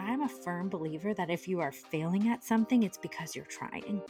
[0.00, 4.00] I'm a firm believer that if you are failing at something, it's because you're trying.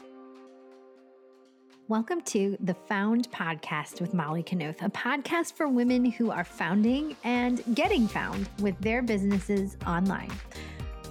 [1.89, 7.17] Welcome to the Found Podcast with Molly Knuth, a podcast for women who are founding
[7.25, 10.31] and getting found with their businesses online.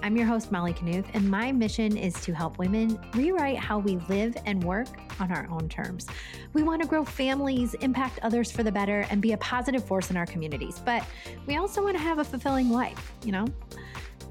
[0.00, 3.96] I'm your host, Molly Knuth, and my mission is to help women rewrite how we
[4.08, 4.86] live and work
[5.18, 6.06] on our own terms.
[6.52, 10.10] We want to grow families, impact others for the better, and be a positive force
[10.10, 10.80] in our communities.
[10.84, 11.04] But
[11.48, 13.46] we also want to have a fulfilling life, you know?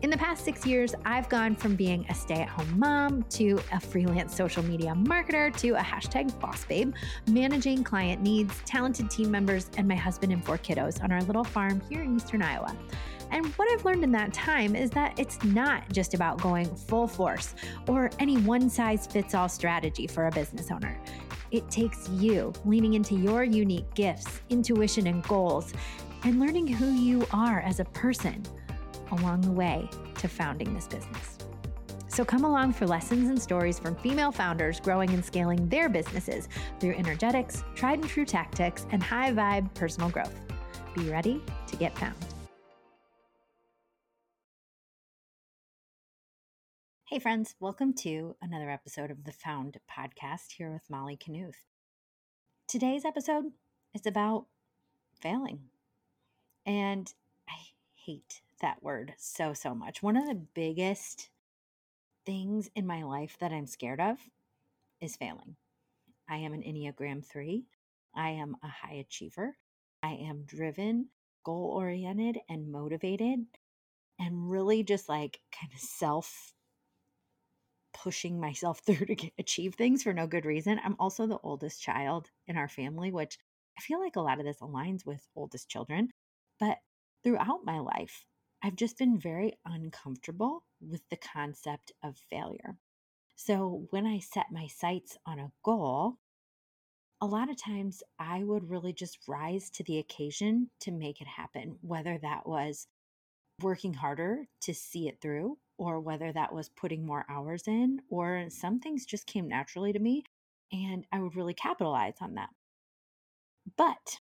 [0.04, 3.60] In the past six years, I've gone from being a stay at home mom to
[3.71, 6.93] a freelance social media marketer to a hashtag boss babe,
[7.28, 11.43] managing client needs, talented team members, and my husband and four kiddos on our little
[11.43, 12.78] farm here in Eastern Iowa.
[13.32, 17.07] And what I've learned in that time is that it's not just about going full
[17.07, 17.55] force
[17.88, 20.96] or any one size fits all strategy for a business owner.
[21.50, 25.74] It takes you leaning into your unique gifts, intuition, and goals,
[26.24, 28.46] and learning who you are as a person
[29.11, 31.38] along the way to founding this business.
[32.08, 36.47] So come along for lessons and stories from female founders growing and scaling their businesses
[36.80, 40.39] through energetics, tried and true tactics, and high vibe personal growth.
[40.95, 42.16] Be ready to get found.
[47.09, 51.53] Hey, friends, welcome to another episode of the Found podcast here with Molly Knuth.
[52.67, 53.45] Today's episode
[53.94, 54.47] is about
[55.21, 55.69] failing.
[56.66, 57.14] And
[57.47, 57.55] I
[57.95, 60.02] hate that word so, so much.
[60.02, 61.30] One of the biggest
[62.25, 64.17] things in my life that I'm scared of
[65.02, 65.55] is failing.
[66.30, 67.66] I am an Enneagram 3.
[68.16, 69.55] I am a high achiever.
[70.03, 71.09] I am driven,
[71.44, 73.39] goal oriented, and motivated,
[74.19, 76.53] and really just like kind of self
[77.94, 80.80] pushing myself through to get, achieve things for no good reason.
[80.83, 83.38] I'm also the oldest child in our family, which
[83.77, 86.09] I feel like a lot of this aligns with oldest children.
[86.59, 86.77] But
[87.23, 88.25] throughout my life,
[88.63, 92.77] I've just been very uncomfortable with the concept of failure.
[93.36, 96.17] So when I set my sights on a goal,
[97.22, 101.27] a lot of times I would really just rise to the occasion to make it
[101.27, 102.87] happen, whether that was
[103.61, 108.45] working harder to see it through, or whether that was putting more hours in, or
[108.49, 110.23] some things just came naturally to me
[110.71, 112.49] and I would really capitalize on that.
[113.77, 114.20] But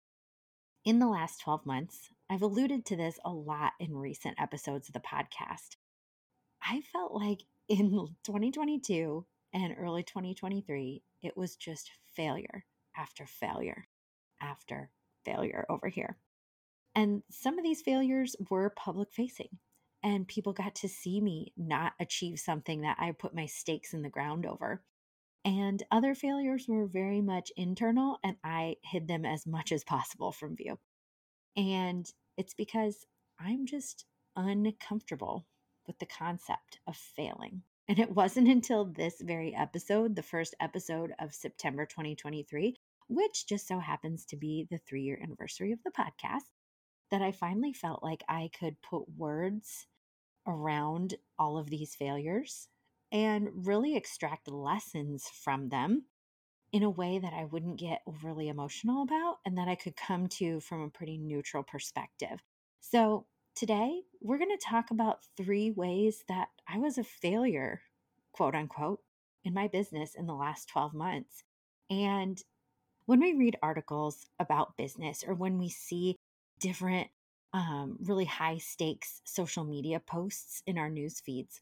[0.84, 4.94] in the last 12 months, I've alluded to this a lot in recent episodes of
[4.94, 5.76] the podcast.
[6.62, 7.90] I felt like in
[8.24, 12.64] 2022 and early 2023, it was just failure
[12.96, 13.86] after failure
[14.40, 14.90] after
[15.24, 16.16] failure over here.
[16.94, 19.58] And some of these failures were public facing,
[20.02, 24.02] and people got to see me not achieve something that I put my stakes in
[24.02, 24.82] the ground over.
[25.44, 30.30] And other failures were very much internal, and I hid them as much as possible
[30.30, 30.78] from view.
[31.56, 33.04] And it's because
[33.38, 34.04] I'm just
[34.36, 35.46] uncomfortable
[35.86, 37.62] with the concept of failing.
[37.88, 42.76] And it wasn't until this very episode, the first episode of September 2023,
[43.08, 46.48] which just so happens to be the three year anniversary of the podcast,
[47.10, 49.86] that I finally felt like I could put words
[50.46, 52.68] around all of these failures
[53.12, 56.06] and really extract lessons from them
[56.72, 60.26] in a way that I wouldn't get overly emotional about and that I could come
[60.28, 62.42] to from a pretty neutral perspective.
[62.80, 67.82] So, today we're going to talk about three ways that I was a failure,
[68.32, 69.00] quote unquote,
[69.44, 71.44] in my business in the last 12 months.
[71.90, 72.42] And
[73.04, 76.16] when we read articles about business or when we see
[76.58, 77.08] different,
[77.52, 81.60] um, really high stakes social media posts in our news feeds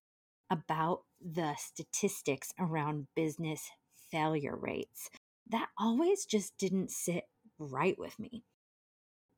[0.50, 3.70] about the statistics around business
[4.10, 5.10] failure rates.
[5.48, 7.24] That always just didn't sit
[7.58, 8.44] right with me.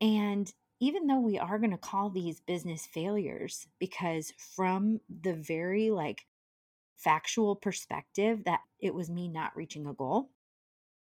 [0.00, 5.90] And even though we are going to call these business failures, because from the very
[5.90, 6.26] like
[6.96, 10.30] factual perspective that it was me not reaching a goal,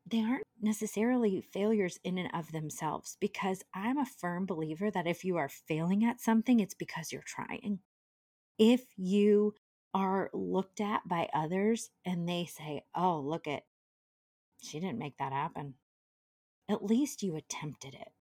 [0.06, 5.24] they aren't necessarily failures in and of themselves because I'm a firm believer that if
[5.24, 7.80] you are failing at something, it's because you're trying.
[8.58, 9.54] If you
[9.92, 13.64] are looked at by others and they say, oh, look at,
[14.62, 15.74] she didn't make that happen.
[16.68, 18.12] At least you attempted it.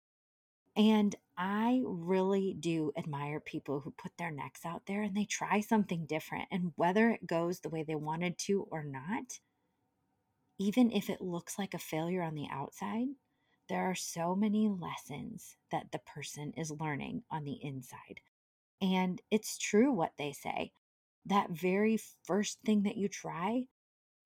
[0.76, 5.60] And I really do admire people who put their necks out there and they try
[5.60, 6.48] something different.
[6.50, 9.40] And whether it goes the way they wanted to or not,
[10.58, 13.08] even if it looks like a failure on the outside,
[13.68, 18.20] there are so many lessons that the person is learning on the inside.
[18.82, 20.72] And it's true what they say
[21.26, 23.64] that very first thing that you try,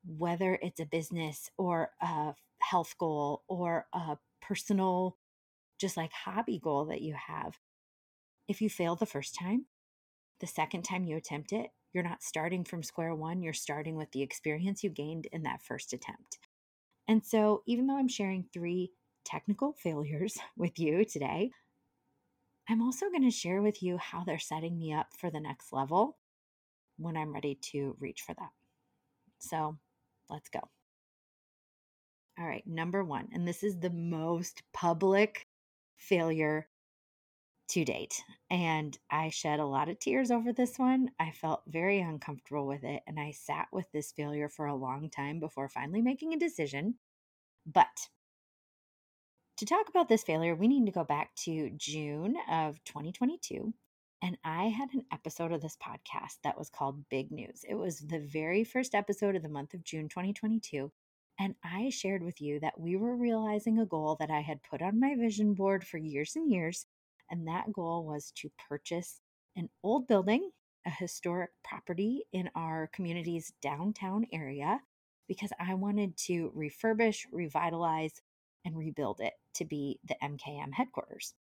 [0.06, 5.16] whether it's a business or a health goal or a personal,
[5.80, 7.58] just like hobby goal that you have,
[8.48, 9.66] if you fail the first time,
[10.40, 14.10] the second time you attempt it, you're not starting from square one, you're starting with
[14.12, 16.38] the experience you gained in that first attempt.
[17.08, 18.92] And so, even though I'm sharing three
[19.24, 21.50] technical failures with you today,
[22.68, 25.72] I'm also going to share with you how they're setting me up for the next
[25.72, 26.16] level
[26.96, 28.50] when I'm ready to reach for that.
[29.38, 29.76] So,
[30.30, 30.60] let's go.
[32.38, 35.46] All right, number one, and this is the most public
[35.96, 36.68] failure
[37.68, 38.22] to date.
[38.50, 41.10] And I shed a lot of tears over this one.
[41.18, 43.02] I felt very uncomfortable with it.
[43.06, 46.96] And I sat with this failure for a long time before finally making a decision.
[47.66, 48.08] But
[49.58, 53.72] to talk about this failure, we need to go back to June of 2022.
[54.24, 57.64] And I had an episode of this podcast that was called Big News.
[57.68, 60.90] It was the very first episode of the month of June 2022.
[61.38, 64.82] And I shared with you that we were realizing a goal that I had put
[64.82, 66.86] on my vision board for years and years
[67.30, 69.20] and that goal was to purchase
[69.56, 70.50] an old building,
[70.86, 74.80] a historic property in our community's downtown area,
[75.28, 78.20] because I wanted to refurbish, revitalize,
[78.64, 81.34] and rebuild it to be the MKM headquarters.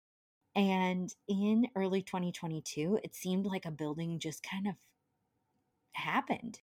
[0.56, 4.76] And in early 2022, it seemed like a building just kind of
[5.94, 6.60] happened.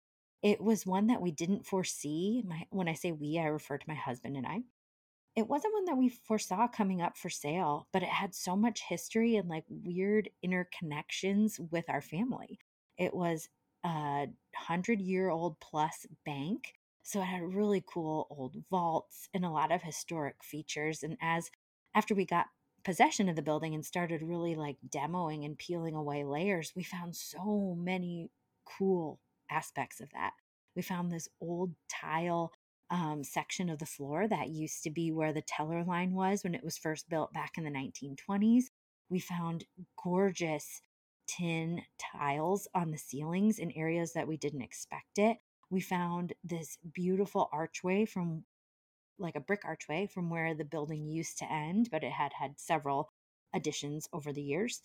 [0.42, 2.44] It was one that we didn't foresee.
[2.46, 4.64] My, when I say we, I refer to my husband and I
[5.36, 8.84] it wasn't one that we foresaw coming up for sale, but it had so much
[8.88, 12.60] history and like weird interconnections with our family.
[12.98, 13.50] It was
[13.84, 16.74] a hundred year old plus bank.
[17.02, 21.04] So it had really cool old vaults and a lot of historic features.
[21.04, 21.50] And as
[21.96, 22.46] after we got
[22.84, 27.16] possession of the building and started really like demoing and peeling away layers, we found
[27.16, 28.30] so many
[28.66, 29.20] cool
[29.50, 30.32] aspects of that.
[30.76, 32.52] We found this old tile
[32.90, 36.56] um, section of the floor that used to be where the teller line was when
[36.56, 38.66] it was first built back in the 1920s.
[39.10, 39.66] We found
[40.04, 40.82] gorgeous
[41.28, 45.38] tin tiles on the ceilings in areas that we didn't expect it.
[45.70, 48.44] We found this beautiful archway from
[49.20, 52.60] like a brick archway from where the building used to end, but it had had
[52.60, 53.12] several
[53.54, 54.82] additions over the years.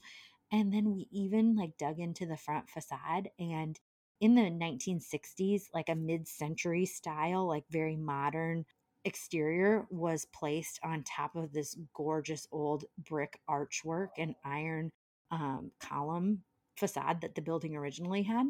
[0.52, 3.78] And then we even like dug into the front facade and
[4.20, 8.64] in the 1960s, like a mid century style, like very modern
[9.04, 14.90] exterior was placed on top of this gorgeous old brick archwork and iron
[15.31, 16.42] um, column
[16.76, 18.46] facade that the building originally had.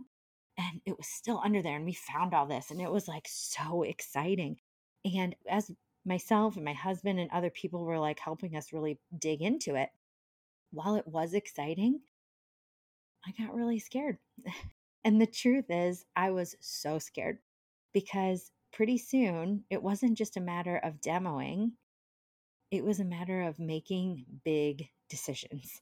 [0.57, 1.77] And it was still under there.
[1.77, 4.57] And we found all this, and it was like so exciting.
[5.05, 5.71] And as
[6.05, 9.91] myself and my husband and other people were like helping us really dig into it,
[10.71, 12.01] while it was exciting,
[13.27, 14.19] I got really scared.
[15.05, 17.39] And the truth is, I was so scared
[17.95, 21.73] because pretty soon it wasn't just a matter of demoing,
[22.71, 25.81] it was a matter of making big decisions.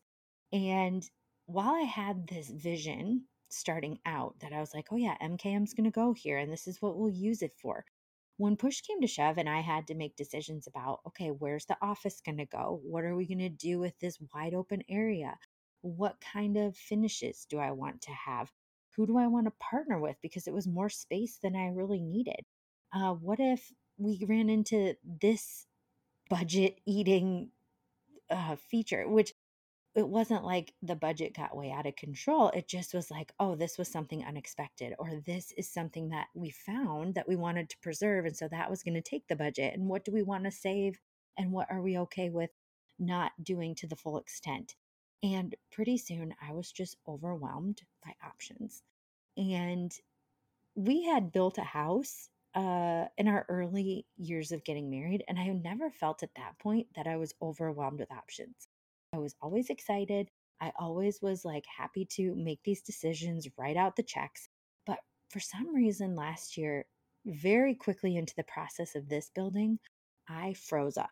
[0.53, 1.09] And
[1.47, 5.85] while I had this vision starting out that I was like, oh yeah, MKM's going
[5.85, 7.85] to go here and this is what we'll use it for.
[8.37, 11.79] When push came to shove and I had to make decisions about, okay, where's the
[11.81, 12.81] office going to go?
[12.85, 15.39] What are we going to do with this wide open area?
[15.81, 18.51] What kind of finishes do I want to have?
[18.97, 20.17] who do I want to partner with?
[20.23, 22.41] Because it was more space than I really needed.
[22.93, 25.67] Uh, what if we ran into this
[26.31, 27.51] budget eating
[28.31, 29.33] uh, feature, which
[29.97, 32.51] it wasn't like the budget got way out of control.
[32.51, 36.51] It just was like, oh, this was something unexpected, or this is something that we
[36.51, 38.27] found that we wanted to preserve.
[38.27, 39.73] And so that was going to take the budget.
[39.75, 41.01] And what do we want to save?
[41.39, 42.51] And what are we okay with
[42.99, 44.75] not doing to the full extent?
[45.23, 48.83] And pretty soon I was just overwhelmed by options.
[49.39, 49.91] And
[50.75, 55.25] we had built a house uh, in our early years of getting married.
[55.27, 58.69] And I never felt at that point that I was overwhelmed with options.
[59.17, 60.31] I was always excited.
[60.61, 64.49] I always was like happy to make these decisions, write out the checks.
[64.87, 64.99] But
[65.31, 66.87] for some reason last year,
[67.25, 69.79] very quickly into the process of this building,
[70.29, 71.11] I froze up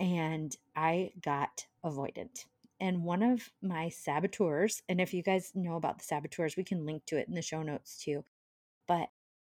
[0.00, 2.44] and I got avoidant
[2.80, 6.86] and one of my saboteurs, and if you guys know about the saboteurs, we can
[6.86, 8.24] link to it in the show notes too.
[8.86, 9.08] But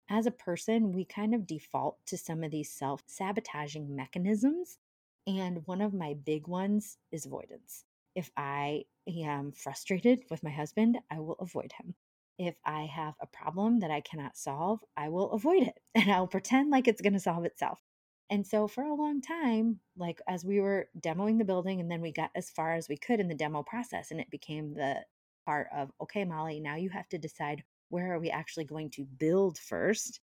[0.10, 4.78] as a person, we kind of default to some of these self sabotaging mechanisms.
[5.26, 7.86] And one of my big ones is avoidance.
[8.16, 11.96] If I am frustrated with my husband, I will avoid him.
[12.38, 16.28] If I have a problem that I cannot solve, I will avoid it and I'll
[16.28, 17.80] pretend like it's going to solve itself.
[18.30, 22.02] And so for a long time, like as we were demoing the building and then
[22.02, 25.04] we got as far as we could in the demo process and it became the
[25.46, 29.06] part of, okay, Molly, now you have to decide where are we actually going to
[29.06, 30.20] build first.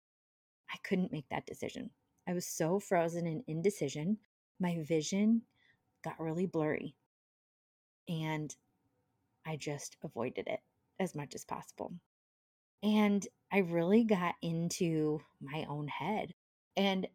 [0.70, 1.90] I couldn't make that decision.
[2.28, 4.18] I was so frozen in indecision.
[4.60, 5.42] My vision
[6.02, 6.94] got really blurry
[8.08, 8.54] and
[9.46, 10.60] I just avoided it.
[10.98, 11.92] as much as possible.
[12.82, 16.32] And I really got into my own head.
[16.76, 17.06] And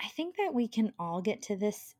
[0.00, 1.94] I think that we can all get to this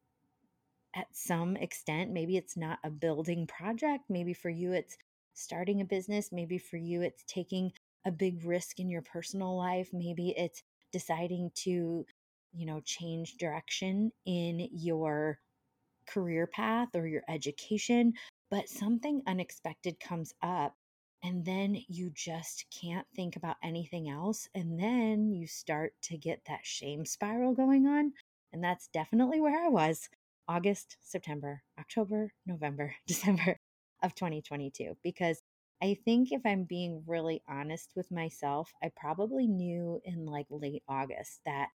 [0.95, 2.11] at some extent.
[2.11, 4.05] Maybe it's not a building project.
[4.09, 4.97] Maybe for you, it's
[5.35, 6.31] starting a business.
[6.33, 7.73] Maybe for you, it's taking
[8.05, 9.89] a big risk in your personal life.
[9.93, 10.63] Maybe it's
[10.93, 12.05] deciding to,
[12.53, 15.39] you know, change direction in your
[16.09, 18.13] career path or your education.
[18.51, 20.75] But something unexpected comes up
[21.23, 24.49] and then you just can't think about anything else.
[24.55, 28.13] And then you start to get that shame spiral going on.
[28.53, 30.09] And that's definitely where I was
[30.49, 33.59] August, September, October, November, December
[34.03, 34.97] of 2022.
[35.03, 35.41] Because
[35.81, 40.83] I think if I'm being really honest with myself, I probably knew in like late
[40.89, 41.69] August that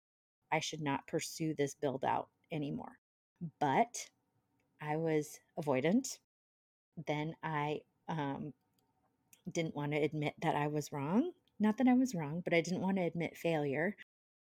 [0.51, 2.97] I should not pursue this build out anymore.
[3.59, 4.09] But
[4.81, 6.17] I was avoidant.
[7.07, 8.53] Then I um,
[9.51, 11.31] didn't want to admit that I was wrong.
[11.59, 13.95] Not that I was wrong, but I didn't want to admit failure.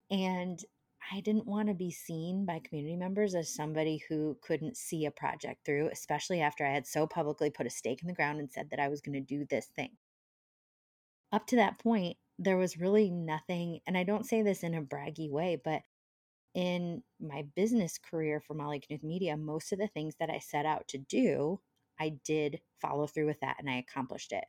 [0.10, 0.63] And
[1.12, 5.12] I didn't want to be seen by community members as somebody who couldn't see a
[5.12, 8.51] project through, especially after I had so publicly put a stake in the ground and
[8.51, 9.91] said that I was going to do this thing.
[11.31, 14.81] Up to that point, there was really nothing, and I don't say this in a
[14.81, 15.81] braggy way, but
[16.53, 20.65] in my business career for Molly Knuth Media, most of the things that I set
[20.65, 21.62] out to do,
[22.00, 24.43] I did follow through with that and I accomplished it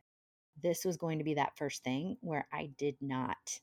[0.61, 3.59] this was going to be that first thing where I did not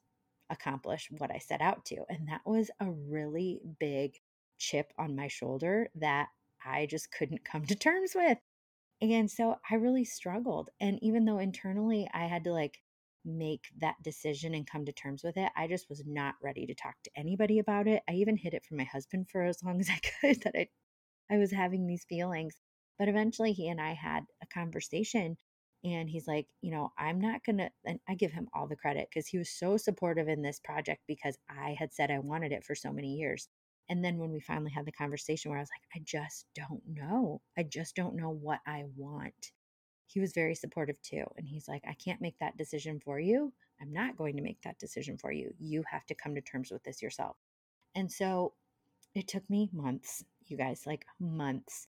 [0.48, 1.96] accomplish what I set out to.
[2.08, 4.14] And that was a really big
[4.58, 6.28] chip on my shoulder that
[6.64, 8.38] I just couldn't come to terms with.
[9.00, 10.70] And so I really struggled.
[10.80, 12.82] And even though internally I had to like
[13.24, 16.74] make that decision and come to terms with it, I just was not ready to
[16.74, 18.02] talk to anybody about it.
[18.08, 20.68] I even hid it from my husband for as long as I could that I
[21.32, 22.56] I was having these feelings.
[22.98, 25.36] But eventually he and I had a conversation
[25.84, 29.08] and he's like you know i'm not gonna and i give him all the credit
[29.10, 32.64] because he was so supportive in this project because i had said i wanted it
[32.64, 33.48] for so many years
[33.88, 36.82] and then when we finally had the conversation where i was like i just don't
[36.86, 39.52] know i just don't know what i want
[40.12, 43.52] he was very supportive too and he's like i can't make that decision for you.
[43.82, 45.54] I'm not going to make that decision for you.
[45.58, 47.36] You have to come to terms with this yourself.
[47.94, 48.52] And so
[49.14, 51.86] it took me months you guys like months.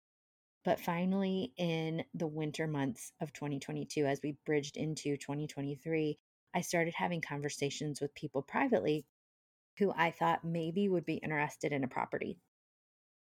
[0.64, 6.18] But finally, in the winter months of 2022, as we bridged into 2023,
[6.54, 9.06] I started having conversations with people privately
[9.78, 12.36] who I thought maybe would be interested in a property.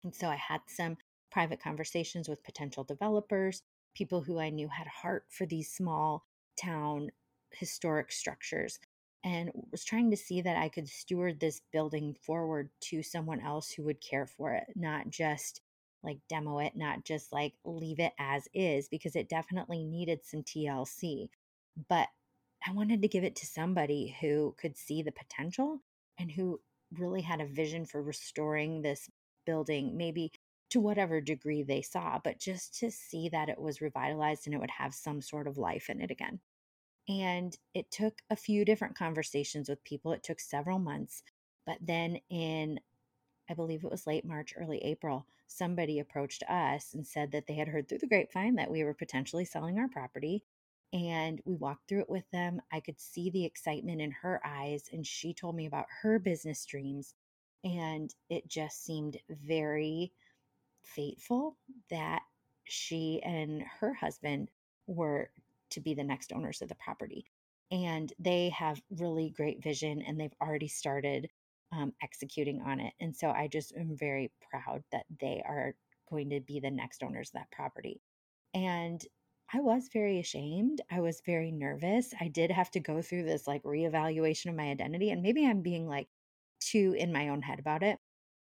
[0.03, 0.98] And so I had some
[1.32, 3.62] private conversations with potential developers,
[3.96, 6.25] people who I knew had heart for these small
[6.62, 7.12] town
[7.51, 8.79] historic structures,
[9.24, 13.72] and was trying to see that I could steward this building forward to someone else
[13.72, 15.62] who would care for it, not just
[16.03, 20.43] like demo it, not just like leave it as is, because it definitely needed some
[20.43, 21.29] TLC.
[21.89, 22.08] But
[22.65, 25.81] I wanted to give it to somebody who could see the potential
[26.17, 26.62] and who
[26.98, 29.10] really had a vision for restoring this
[29.46, 30.31] building, maybe
[30.70, 34.60] to whatever degree they saw, but just to see that it was revitalized and it
[34.60, 36.40] would have some sort of life in it again.
[37.08, 40.12] And it took a few different conversations with people.
[40.12, 41.24] It took several months.
[41.66, 42.80] But then in
[43.50, 47.56] I believe it was late March, early April, somebody approached us and said that they
[47.56, 50.44] had heard through the grapevine that we were potentially selling our property.
[50.94, 52.62] And we walked through it with them.
[52.72, 56.66] I could see the excitement in her eyes, and she told me about her business
[56.66, 57.14] dreams.
[57.64, 60.14] And it just seemed very
[60.84, 61.58] fateful
[61.90, 62.22] that
[62.66, 64.50] she and her husband
[64.88, 65.30] were
[65.72, 67.26] to be the next owners of the property.
[67.72, 71.30] And they have really great vision and they've already started
[71.72, 72.94] um, executing on it.
[73.00, 75.76] And so I just am very proud that they are
[76.10, 78.02] going to be the next owners of that property.
[78.54, 79.04] And
[79.54, 80.82] I was very ashamed.
[80.92, 82.14] I was very nervous.
[82.20, 85.12] I did have to go through this like reevaluation of my identity.
[85.12, 86.08] And maybe I'm being like
[86.60, 88.00] too in my own head about it.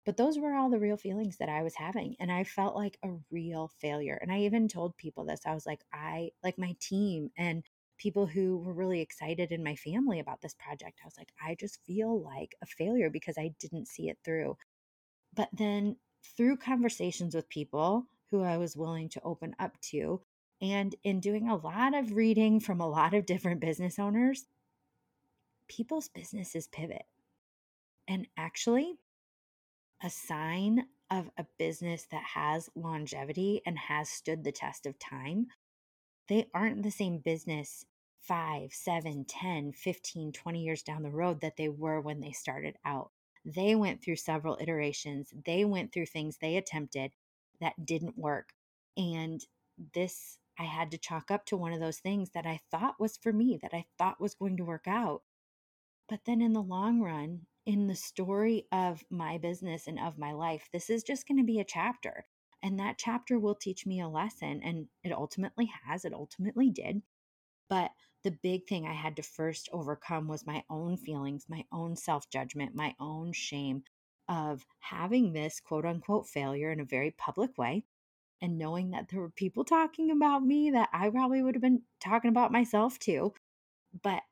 [0.04, 2.14] But those were all the real feelings that I was having.
[2.20, 4.18] And I felt like a real failure.
[4.20, 7.64] And I even told people this I was like, I like my team and
[7.96, 11.00] people who were really excited in my family about this project.
[11.02, 14.56] I was like, I just feel like a failure because I didn't see it through.
[15.32, 15.96] But then
[16.36, 20.20] through conversations with people who I was willing to open up to,
[20.60, 24.44] and in doing a lot of reading from a lot of different business owners,
[25.68, 27.04] people's businesses pivot.
[28.08, 28.98] And actually,
[30.04, 35.46] a sign of a business that has longevity and has stood the test of time
[36.28, 37.84] they aren't the same business
[38.20, 42.76] five, seven, 10, 15, 20 years down the road that they were when they started
[42.84, 43.10] out.
[43.44, 45.32] They went through several iterations.
[45.44, 47.12] They went through things they attempted
[47.60, 48.50] that didn't work.
[48.96, 49.40] And
[49.92, 53.18] this I had to chalk up to one of those things that I thought was
[53.18, 55.22] for me, that I thought was going to work out.
[56.08, 60.32] But then in the long run, in the story of my business and of my
[60.32, 62.26] life, this is just going to be a chapter.
[62.62, 64.60] And that chapter will teach me a lesson.
[64.62, 67.02] And it ultimately has, it ultimately did.
[67.68, 67.90] But
[68.22, 72.28] the big thing I had to first overcome was my own feelings, my own self
[72.30, 73.84] judgment, my own shame
[74.28, 77.84] of having this quote unquote failure in a very public way
[78.40, 81.82] and knowing that there were people talking about me that I probably would have been
[82.00, 83.32] talking about myself too.
[84.02, 84.22] But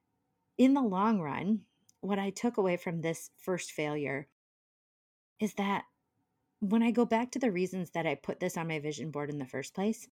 [0.59, 1.61] in the long run,
[2.03, 4.29] what I took away from this first failure
[5.41, 5.85] is that
[6.61, 9.31] when I go back to the reasons that I put this on my vision board
[9.31, 10.07] in the first place,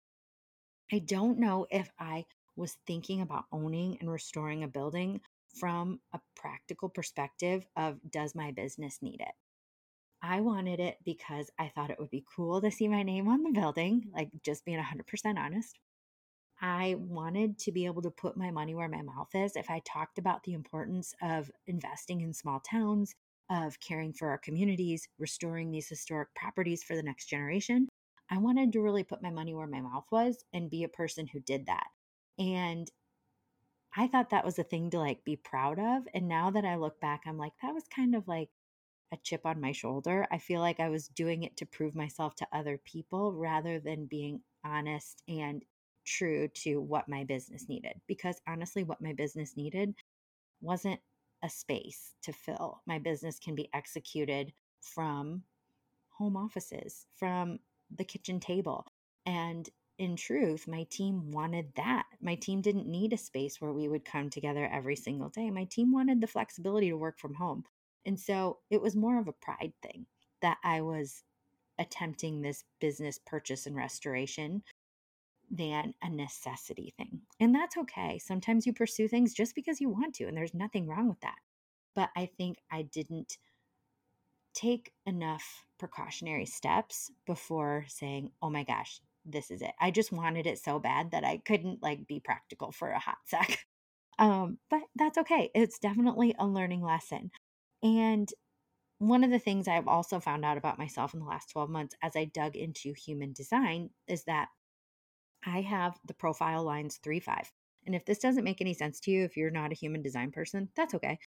[0.93, 2.27] I don't know if I
[2.57, 5.21] was thinking about owning and restoring a building
[5.59, 9.35] from a practical perspective of does my business need it?
[10.23, 13.43] I wanted it because I thought it would be cool to see my name on
[13.43, 15.79] the building, like just being 100% honest.
[16.61, 19.55] I wanted to be able to put my money where my mouth is.
[19.55, 23.15] If I talked about the importance of investing in small towns,
[23.51, 27.89] of caring for our communities, restoring these historic properties for the next generation,
[28.31, 31.27] I wanted to really put my money where my mouth was and be a person
[31.27, 31.87] who did that.
[32.39, 32.91] And
[33.97, 36.07] I thought that was a thing to like be proud of.
[36.13, 38.51] And now that I look back, I'm like, that was kind of like
[39.13, 40.27] a chip on my shoulder.
[40.31, 44.07] I feel like I was doing it to prove myself to other people rather than
[44.07, 45.65] being honest and
[46.09, 48.01] true to what my business needed.
[48.07, 49.95] Because honestly, what my business needed
[50.61, 51.01] wasn't
[51.43, 52.81] a space to fill.
[52.87, 55.43] My business can be executed from
[56.11, 57.59] home offices, from
[57.97, 58.87] the kitchen table.
[59.27, 62.07] And in truth, my team wanted that.
[62.21, 65.51] My team didn't need a space where we would come together every single day.
[65.51, 67.65] My team wanted the flexibility to work from home.
[68.07, 70.07] And so it was more of a pride thing
[70.41, 71.23] that I was
[71.79, 74.63] attempting this business purchase and restoration
[75.51, 77.21] than a necessity thing.
[77.41, 78.19] And that's okay.
[78.19, 81.39] Sometimes you pursue things just because you want to, and there's nothing wrong with that.
[81.95, 83.39] But I think I didn't
[84.55, 89.73] take enough precautionary steps before saying, oh my gosh, this is it.
[89.81, 93.19] I just wanted it so bad that I couldn't like be practical for a hot
[93.27, 93.67] sec.
[94.19, 95.51] Um, but that's okay.
[95.55, 97.31] It's definitely a learning lesson.
[97.83, 98.29] And
[98.99, 101.95] one of the things I've also found out about myself in the last 12 months
[102.03, 104.49] as I dug into human design is that
[105.45, 107.53] I have the profile lines 3 5.
[107.87, 110.31] And if this doesn't make any sense to you, if you're not a human design
[110.31, 111.19] person, that's okay.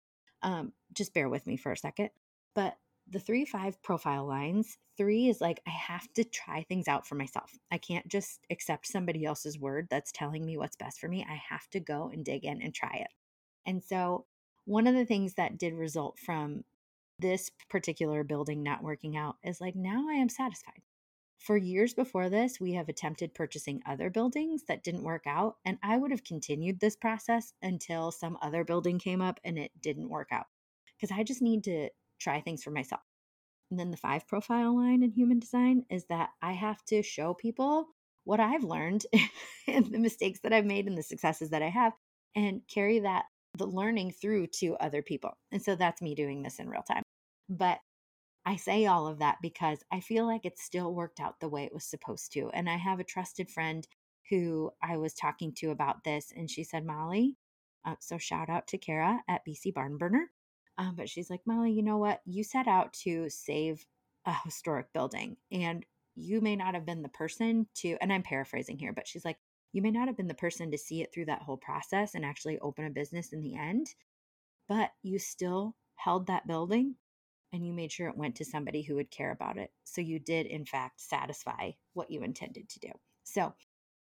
[0.42, 2.10] Um, just bear with me for a second.
[2.54, 2.76] But
[3.08, 7.14] the 3 5 profile lines, three is like I have to try things out for
[7.14, 7.50] myself.
[7.70, 11.26] I can't just accept somebody else's word that's telling me what's best for me.
[11.28, 13.10] I have to go and dig in and try it.
[13.66, 14.26] And so
[14.66, 16.64] one of the things that did result from
[17.18, 20.82] this particular building not working out is like now I am satisfied.
[21.40, 25.78] For years before this, we have attempted purchasing other buildings that didn't work out, and
[25.82, 30.10] I would have continued this process until some other building came up and it didn't
[30.10, 30.46] work out
[30.94, 31.88] because I just need to
[32.20, 33.00] try things for myself.
[33.70, 37.32] And then the five profile line in human design is that I have to show
[37.32, 37.86] people
[38.24, 39.06] what I've learned
[39.66, 41.94] and the mistakes that I've made and the successes that I have
[42.36, 43.24] and carry that
[43.56, 45.32] the learning through to other people.
[45.50, 47.02] And so that's me doing this in real time.
[47.48, 47.78] But
[48.50, 51.62] I say all of that because I feel like it still worked out the way
[51.62, 52.50] it was supposed to.
[52.52, 53.86] And I have a trusted friend
[54.28, 57.36] who I was talking to about this, and she said, Molly,
[57.84, 60.32] uh, so shout out to Kara at BC Barn Burner.
[60.78, 62.22] Um, but she's like, Molly, you know what?
[62.26, 63.86] You set out to save
[64.26, 65.86] a historic building, and
[66.16, 69.38] you may not have been the person to, and I'm paraphrasing here, but she's like,
[69.72, 72.24] you may not have been the person to see it through that whole process and
[72.24, 73.94] actually open a business in the end,
[74.68, 76.96] but you still held that building
[77.52, 79.70] and you made sure it went to somebody who would care about it.
[79.84, 82.90] So you did, in fact, satisfy what you intended to do.
[83.24, 83.54] So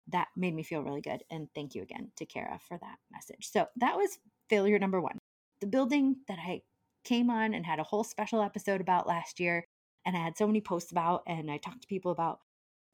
[0.09, 1.23] that made me feel really good.
[1.31, 3.51] And thank you again to Kara for that message.
[3.51, 5.19] So that was failure number one.
[5.61, 6.63] The building that I
[7.05, 9.67] came on and had a whole special episode about last year,
[10.05, 12.41] and I had so many posts about, and I talked to people about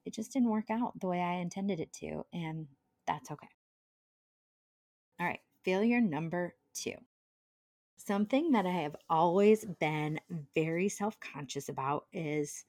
[0.05, 2.67] it just didn't work out the way I intended it to, and
[3.05, 3.47] that's okay.
[5.19, 6.93] All right, failure number two.
[8.07, 10.19] Something that I have always been
[10.55, 12.65] very self conscious about is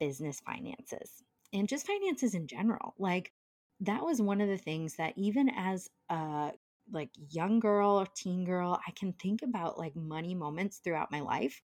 [0.00, 2.94] business finances and just finances in general.
[2.98, 3.32] Like,
[3.80, 6.52] that was one of the things that even as a
[6.92, 11.20] like young girl or teen girl, I can think about like money moments throughout my
[11.20, 11.60] life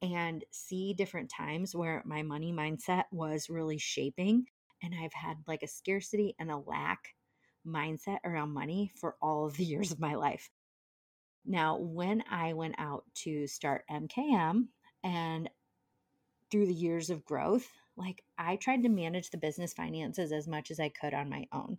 [0.00, 4.46] and see different times where my money mindset was really shaping.
[4.82, 7.00] And I've had like a scarcity and a lack
[7.66, 10.50] mindset around money for all of the years of my life.
[11.44, 14.68] Now, when I went out to start MKM
[15.02, 15.50] and
[16.50, 20.70] through the years of growth, like I tried to manage the business finances as much
[20.70, 21.78] as I could on my own.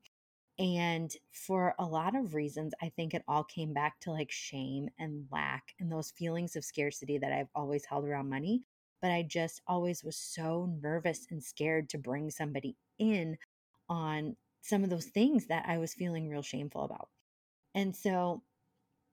[0.59, 4.89] And for a lot of reasons, I think it all came back to like shame
[4.99, 8.63] and lack and those feelings of scarcity that I've always held around money.
[9.01, 13.37] But I just always was so nervous and scared to bring somebody in
[13.89, 17.09] on some of those things that I was feeling real shameful about.
[17.75, 18.43] And so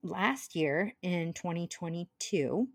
[0.02, 2.68] last year in 2022,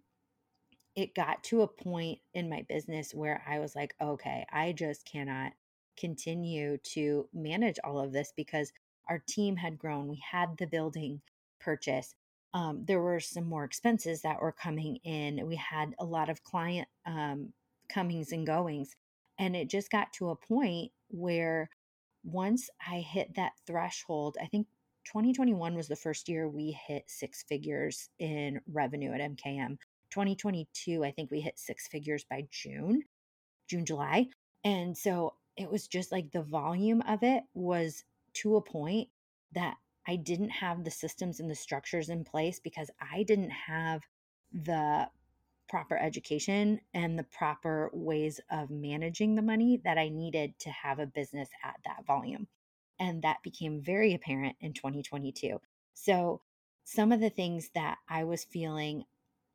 [0.96, 5.06] it got to a point in my business where I was like, okay, I just
[5.06, 5.52] cannot
[5.98, 8.72] continue to manage all of this because
[9.10, 10.08] our team had grown.
[10.08, 11.22] We had the building
[11.60, 12.16] purchase.
[12.54, 15.46] Um, there were some more expenses that were coming in.
[15.46, 17.52] We had a lot of client um,
[17.90, 18.96] comings and goings.
[19.38, 21.70] And it just got to a point where
[22.24, 24.68] once I hit that threshold, I think
[25.06, 29.78] 2021 was the first year we hit six figures in revenue at MKM.
[30.10, 33.04] 2022, I think we hit six figures by June,
[33.68, 34.28] June, July.
[34.63, 38.04] And so it was just like the volume of it was
[38.36, 39.10] to a point
[39.54, 39.76] that
[40.08, 44.02] I didn't have the systems and the structures in place because I didn't have
[44.54, 45.08] the
[45.68, 51.00] proper education and the proper ways of managing the money that I needed to have
[51.00, 52.48] a business at that volume.
[52.99, 55.60] And that became very apparent in 2022.
[55.93, 56.41] So,
[56.84, 59.05] some of the things that I was feeling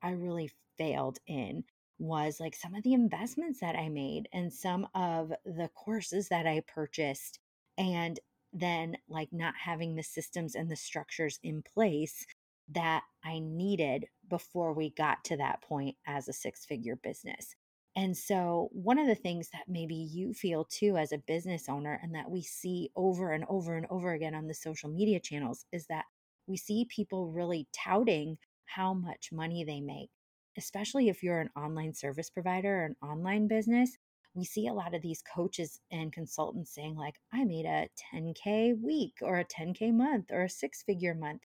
[0.02, 1.64] I really failed in
[1.98, 6.46] was like some of the investments that I made and some of the courses that
[6.46, 7.38] I purchased,
[7.78, 8.18] and
[8.52, 12.26] then like not having the systems and the structures in place
[12.70, 17.54] that I needed before we got to that point as a six figure business.
[17.96, 21.98] And so, one of the things that maybe you feel too as a business owner,
[22.02, 25.66] and that we see over and over and over again on the social media channels,
[25.72, 26.06] is that
[26.46, 30.10] we see people really touting how much money they make,
[30.56, 33.96] especially if you're an online service provider or an online business.
[34.34, 38.72] We see a lot of these coaches and consultants saying, like, I made a 10K
[38.72, 41.42] week or a 10K month or a six figure month.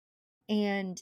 [0.49, 1.01] And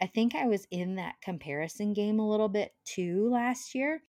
[0.00, 4.04] I think I was in that comparison game a little bit too last year.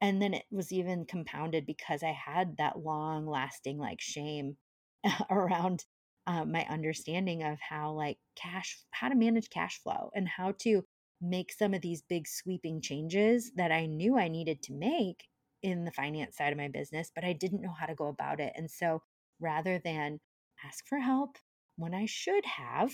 [0.00, 4.56] And then it was even compounded because I had that long lasting like shame
[5.30, 5.84] around
[6.26, 10.82] uh, my understanding of how like cash, how to manage cash flow and how to
[11.20, 15.28] make some of these big sweeping changes that I knew I needed to make
[15.62, 18.40] in the finance side of my business, but I didn't know how to go about
[18.40, 18.52] it.
[18.56, 19.02] And so
[19.38, 20.20] rather than
[20.64, 21.36] ask for help
[21.76, 22.92] when I should have,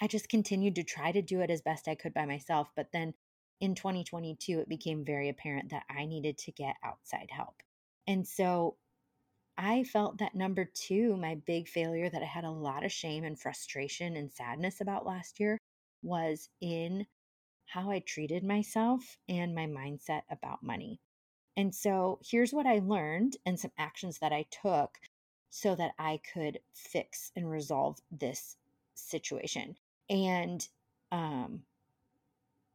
[0.00, 2.68] I just continued to try to do it as best I could by myself.
[2.74, 3.14] But then
[3.60, 7.62] in 2022, it became very apparent that I needed to get outside help.
[8.06, 8.76] And so
[9.56, 13.24] I felt that number two, my big failure that I had a lot of shame
[13.24, 15.58] and frustration and sadness about last year
[16.02, 17.06] was in
[17.66, 21.00] how I treated myself and my mindset about money.
[21.56, 24.98] And so here's what I learned and some actions that I took
[25.50, 28.56] so that I could fix and resolve this
[28.94, 29.76] situation.
[30.10, 30.66] And
[31.12, 31.62] um,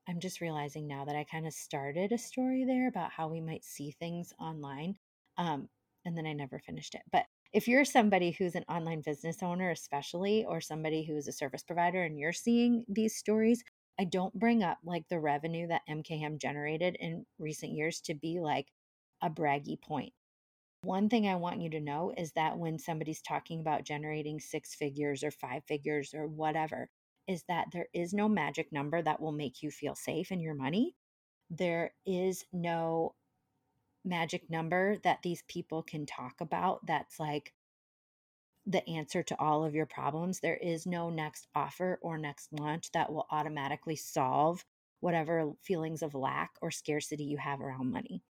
[0.10, 3.41] I'm just realizing now that I kind of started a story there about how we
[3.41, 4.95] might see things online.
[5.38, 5.69] Um,
[6.04, 7.04] and then I never finished it.
[7.12, 11.62] But if you're somebody who's an online business owner, especially, or somebody who's a service
[11.62, 13.63] provider and you're seeing these stories,
[14.00, 18.39] I don't bring up like the revenue that MKM generated in recent years to be
[18.39, 18.65] like
[19.22, 20.13] a braggy point.
[20.82, 24.74] One thing I want you to know is that when somebody's talking about generating six
[24.74, 26.89] figures or five figures or whatever,
[27.30, 30.56] is that there is no magic number that will make you feel safe in your
[30.56, 30.96] money.
[31.52, 33.13] There is no
[34.04, 37.54] magic number that these people can talk about that's like
[38.65, 40.39] the answer to all of your problems.
[40.39, 44.65] There is no next offer or next launch that will automatically solve
[45.00, 48.24] whatever feelings of lack or scarcity you have around money.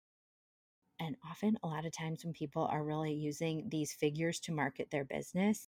[1.00, 4.92] And often, a lot of times, when people are really using these figures to market
[4.92, 5.69] their business,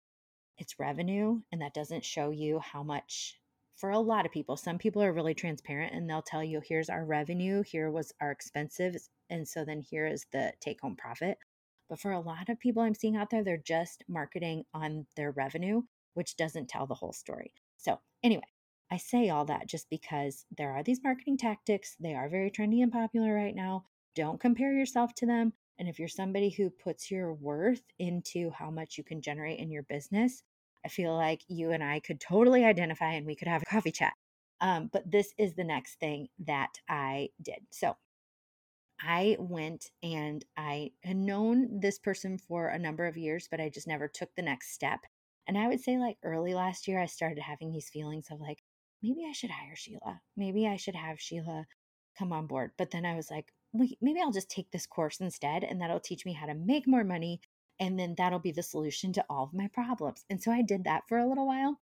[0.58, 3.38] it's revenue, and that doesn't show you how much
[3.76, 4.56] for a lot of people.
[4.56, 8.32] Some people are really transparent and they'll tell you, here's our revenue, here was our
[8.32, 11.38] expenses, and so then here is the take home profit.
[11.88, 15.30] But for a lot of people I'm seeing out there, they're just marketing on their
[15.30, 15.82] revenue,
[16.14, 17.52] which doesn't tell the whole story.
[17.76, 18.42] So, anyway,
[18.90, 21.96] I say all that just because there are these marketing tactics.
[22.00, 23.84] They are very trendy and popular right now.
[24.14, 25.52] Don't compare yourself to them.
[25.78, 29.70] And if you're somebody who puts your worth into how much you can generate in
[29.70, 30.42] your business,
[30.84, 33.92] I feel like you and I could totally identify and we could have a coffee
[33.92, 34.14] chat.
[34.60, 37.60] Um, but this is the next thing that I did.
[37.70, 37.96] So
[39.00, 43.68] I went and I had known this person for a number of years, but I
[43.68, 45.00] just never took the next step.
[45.46, 48.62] And I would say, like early last year, I started having these feelings of like,
[49.02, 50.20] maybe I should hire Sheila.
[50.36, 51.66] Maybe I should have Sheila
[52.18, 52.72] come on board.
[52.76, 56.24] But then I was like, maybe I'll just take this course instead, and that'll teach
[56.26, 57.40] me how to make more money
[57.80, 60.24] And then that'll be the solution to all of my problems.
[60.30, 61.80] And so I did that for a little while.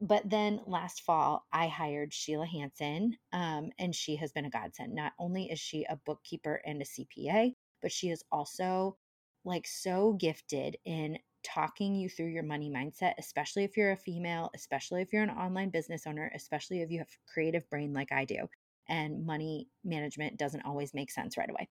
[0.00, 4.94] But then last fall, I hired Sheila Hanson, um, and she has been a godsend.
[4.94, 8.98] Not only is she a bookkeeper and a CPA, but she is also
[9.44, 14.50] like so gifted in talking you through your money mindset, especially if you're a female,
[14.54, 18.24] especially if you're an online business owner, especially if you have creative brain like I
[18.24, 18.48] do,
[18.88, 21.68] and money management doesn't always make sense right away.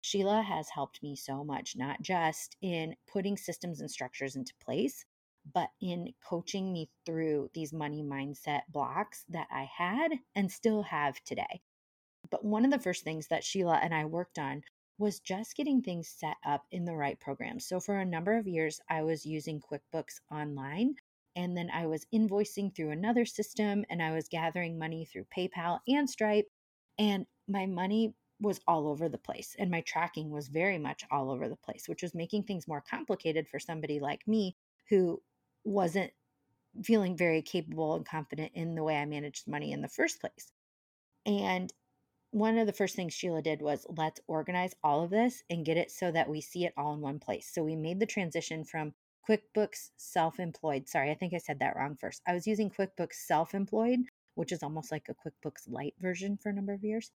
[0.00, 5.04] Sheila has helped me so much, not just in putting systems and structures into place,
[5.52, 11.22] but in coaching me through these money mindset blocks that I had and still have
[11.24, 11.62] today.
[12.30, 14.62] But one of the first things that Sheila and I worked on
[14.98, 17.58] was just getting things set up in the right program.
[17.60, 20.94] So for a number of years, I was using QuickBooks Online.
[21.36, 25.80] And then I was invoicing through another system and I was gathering money through PayPal
[25.88, 26.46] and Stripe.
[26.98, 29.56] And my money was all over the place.
[29.58, 32.82] And my tracking was very much all over the place, which was making things more
[32.88, 34.56] complicated for somebody like me
[34.88, 35.20] who
[35.64, 36.12] wasn't
[36.82, 40.52] feeling very capable and confident in the way I managed money in the first place.
[41.26, 41.72] And
[42.30, 45.76] one of the first things Sheila did was let's organize all of this and get
[45.76, 47.48] it so that we see it all in one place.
[47.52, 48.92] So we made the transition from
[49.28, 50.88] QuickBooks Self Employed.
[50.88, 52.22] Sorry, I think I said that wrong first.
[52.26, 54.00] I was using QuickBooks Self Employed,
[54.34, 57.10] which is almost like a QuickBooks Lite version for a number of years.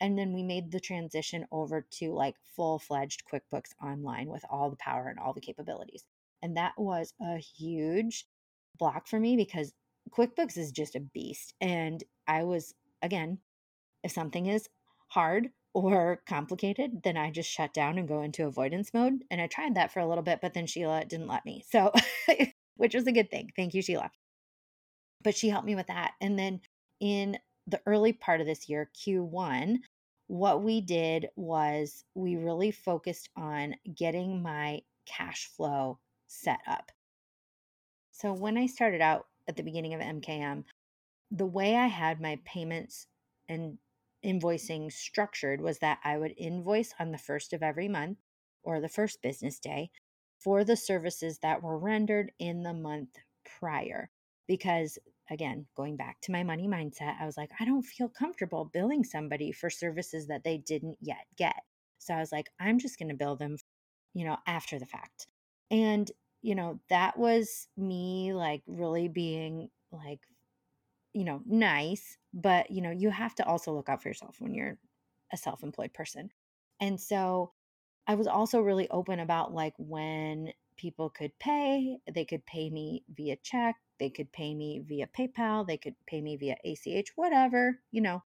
[0.00, 4.70] And then we made the transition over to like full fledged QuickBooks Online with all
[4.70, 6.04] the power and all the capabilities.
[6.42, 8.26] And that was a huge
[8.78, 9.72] block for me because
[10.10, 11.54] QuickBooks is just a beast.
[11.60, 13.38] And I was, again,
[14.02, 14.68] if something is
[15.08, 19.24] hard or complicated, then I just shut down and go into avoidance mode.
[19.30, 21.64] And I tried that for a little bit, but then Sheila didn't let me.
[21.68, 21.92] So,
[22.76, 23.50] which was a good thing.
[23.56, 24.10] Thank you, Sheila.
[25.22, 26.12] But she helped me with that.
[26.20, 26.60] And then
[27.00, 29.78] in the early part of this year, Q1,
[30.28, 36.92] what we did was we really focused on getting my cash flow set up.
[38.12, 40.64] So when I started out at the beginning of MKM,
[41.30, 43.06] the way I had my payments
[43.48, 43.78] and
[44.24, 48.18] invoicing structured was that I would invoice on the first of every month
[48.62, 49.90] or the first business day
[50.38, 53.10] for the services that were rendered in the month
[53.58, 54.10] prior.
[54.46, 54.98] Because
[55.30, 59.04] again, going back to my money mindset, I was like, I don't feel comfortable billing
[59.04, 61.56] somebody for services that they didn't yet get.
[61.98, 63.56] So I was like, I'm just going to bill them,
[64.12, 65.26] you know, after the fact.
[65.70, 66.10] And,
[66.42, 70.20] you know, that was me like really being like
[71.14, 74.54] you know, nice, but you know, you have to also look out for yourself when
[74.54, 74.78] you're
[75.32, 76.30] a self-employed person.
[76.80, 77.52] And so
[78.06, 83.04] I was also really open about like when people could pay, they could pay me
[83.10, 87.80] via check, they could pay me via PayPal, they could pay me via ACH, whatever,
[87.92, 88.22] you know.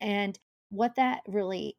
[0.00, 0.38] And
[0.70, 1.78] what that really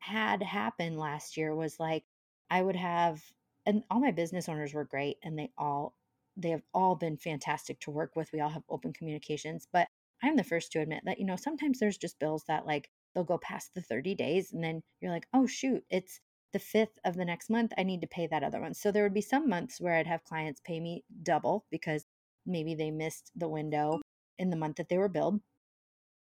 [0.00, 2.04] had happened last year was like
[2.50, 3.22] I would have
[3.66, 5.94] and all my business owners were great and they all
[6.38, 8.30] they have all been fantastic to work with.
[8.32, 9.88] We all have open communications, but
[10.22, 13.24] I'm the first to admit that, you know, sometimes there's just bills that like they'll
[13.24, 16.20] go past the 30 days and then you're like, oh, shoot, it's
[16.52, 17.72] the fifth of the next month.
[17.76, 18.74] I need to pay that other one.
[18.74, 22.04] So there would be some months where I'd have clients pay me double because
[22.46, 24.00] maybe they missed the window
[24.38, 25.40] in the month that they were billed.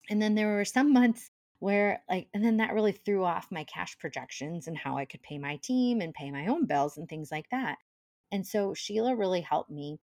[0.09, 3.63] And then there were some months where like and then that really threw off my
[3.63, 7.07] cash projections and how I could pay my team and pay my own bills and
[7.07, 7.77] things like that.
[8.31, 9.99] And so Sheila really helped me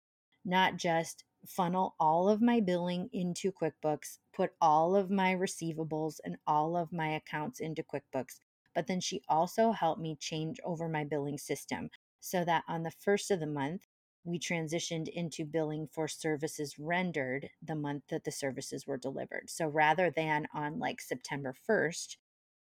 [0.45, 6.37] not just funnel all of my billing into QuickBooks, put all of my receivables and
[6.47, 8.41] all of my accounts into QuickBooks,
[8.75, 12.91] but then she also helped me change over my billing system so that on the
[12.91, 13.83] first of the month,
[14.25, 19.49] we transitioned into billing for services rendered the month that the services were delivered.
[19.49, 22.17] So rather than on like September 1st,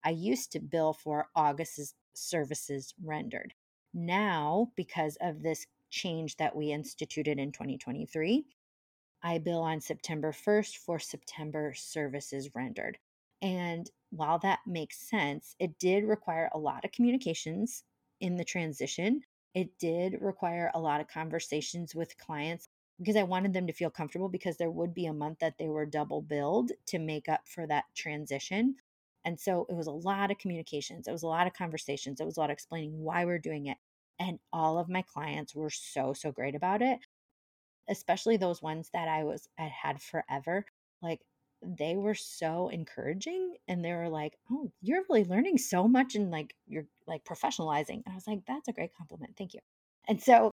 [0.04, 3.54] I used to bill for August's services rendered.
[3.94, 8.46] Now, because of this change that we instituted in 2023,
[9.24, 12.98] I bill on September 1st for September services rendered.
[13.42, 17.84] And while that makes sense, it did require a lot of communications
[18.20, 19.22] in the transition.
[19.54, 22.68] It did require a lot of conversations with clients
[23.00, 25.70] because I wanted them to feel comfortable because there would be a month that they
[25.70, 28.76] were double billed to make up for that transition.
[29.26, 31.08] And so it was a lot of communications.
[31.08, 32.20] It was a lot of conversations.
[32.20, 33.78] It was a lot of explaining why we're doing it.
[34.20, 37.00] And all of my clients were so, so great about it,
[37.90, 40.66] especially those ones that I was, I had forever.
[41.02, 41.22] Like
[41.62, 46.32] they were so encouraging and they were like, Oh, you're really learning so much and
[46.32, 48.04] like you're like professionalizing.
[48.06, 49.36] And I was like, That's a great compliment.
[49.38, 49.62] Thank you.
[50.08, 50.52] And so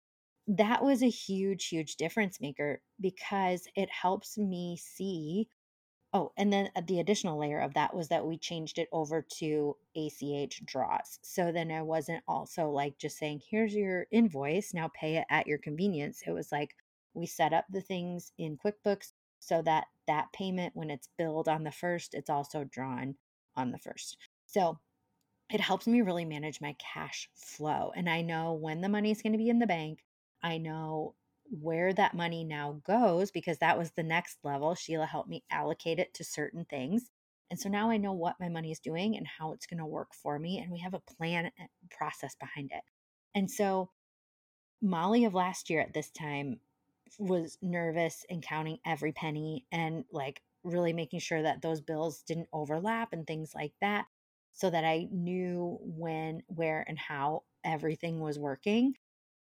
[0.47, 5.47] that was a huge, huge difference maker because it helps me see
[6.11, 9.25] Oh, and then uh, the additional layer of that was that we changed it over
[9.37, 11.19] to ACH draws.
[11.21, 15.45] So then I wasn't also like just saying, here's your invoice, now pay it at
[15.45, 16.23] your convenience.
[16.25, 16.75] It was like
[17.13, 21.63] we set up the things in QuickBooks so that that payment, when it's billed on
[21.63, 23.15] the first, it's also drawn
[23.55, 24.17] on the first.
[24.47, 24.79] So
[25.51, 27.91] it helps me really manage my cash flow.
[27.95, 30.03] And I know when the money is going to be in the bank.
[30.41, 31.15] I know
[31.49, 34.75] where that money now goes because that was the next level.
[34.75, 37.09] Sheila helped me allocate it to certain things.
[37.49, 39.85] And so now I know what my money is doing and how it's going to
[39.85, 40.59] work for me.
[40.59, 42.83] And we have a plan and process behind it.
[43.33, 43.89] And so
[44.81, 46.59] Molly of last year at this time
[47.17, 52.49] was nervous and counting every penny and like really making sure that those bills didn't
[52.53, 54.05] overlap and things like that
[54.53, 58.93] so that I knew when, where, and how everything was working.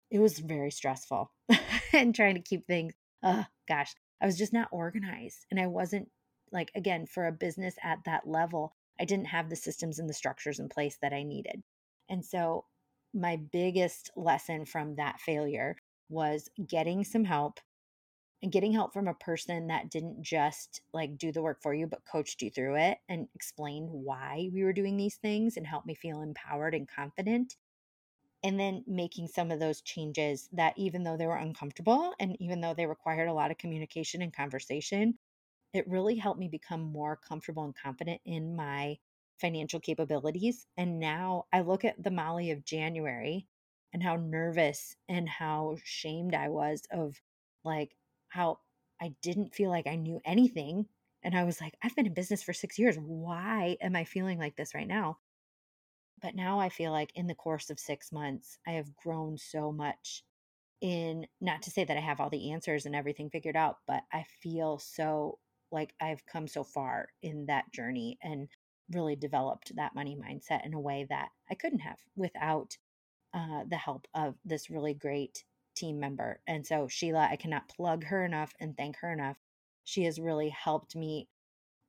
[0.09, 1.31] It was very stressful
[1.93, 5.45] and trying to keep things, oh gosh, I was just not organized.
[5.51, 6.09] And I wasn't
[6.51, 10.13] like, again, for a business at that level, I didn't have the systems and the
[10.13, 11.63] structures in place that I needed.
[12.09, 12.65] And so,
[13.13, 15.77] my biggest lesson from that failure
[16.09, 17.59] was getting some help
[18.43, 21.87] and getting help from a person that didn't just like do the work for you,
[21.87, 25.87] but coached you through it and explained why we were doing these things and helped
[25.87, 27.55] me feel empowered and confident.
[28.43, 32.61] And then making some of those changes that, even though they were uncomfortable and even
[32.61, 35.19] though they required a lot of communication and conversation,
[35.73, 38.97] it really helped me become more comfortable and confident in my
[39.39, 40.67] financial capabilities.
[40.77, 43.47] And now I look at the Molly of January
[43.93, 47.21] and how nervous and how shamed I was of
[47.63, 47.95] like
[48.29, 48.59] how
[48.99, 50.87] I didn't feel like I knew anything.
[51.23, 52.97] And I was like, I've been in business for six years.
[52.97, 55.19] Why am I feeling like this right now?
[56.21, 59.71] But now I feel like in the course of six months, I have grown so
[59.71, 60.23] much
[60.81, 64.03] in not to say that I have all the answers and everything figured out, but
[64.11, 65.39] I feel so
[65.71, 68.47] like I've come so far in that journey and
[68.91, 72.77] really developed that money mindset in a way that I couldn't have without
[73.33, 75.43] uh, the help of this really great
[75.75, 76.39] team member.
[76.47, 79.37] And so, Sheila, I cannot plug her enough and thank her enough.
[79.83, 81.27] She has really helped me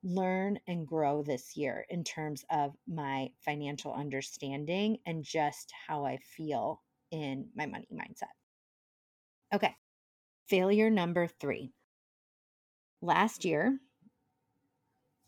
[0.03, 6.19] learn and grow this year in terms of my financial understanding and just how I
[6.19, 8.35] feel in my money mindset.
[9.53, 9.75] Okay,
[10.49, 11.73] failure number three.
[13.01, 13.79] Last year,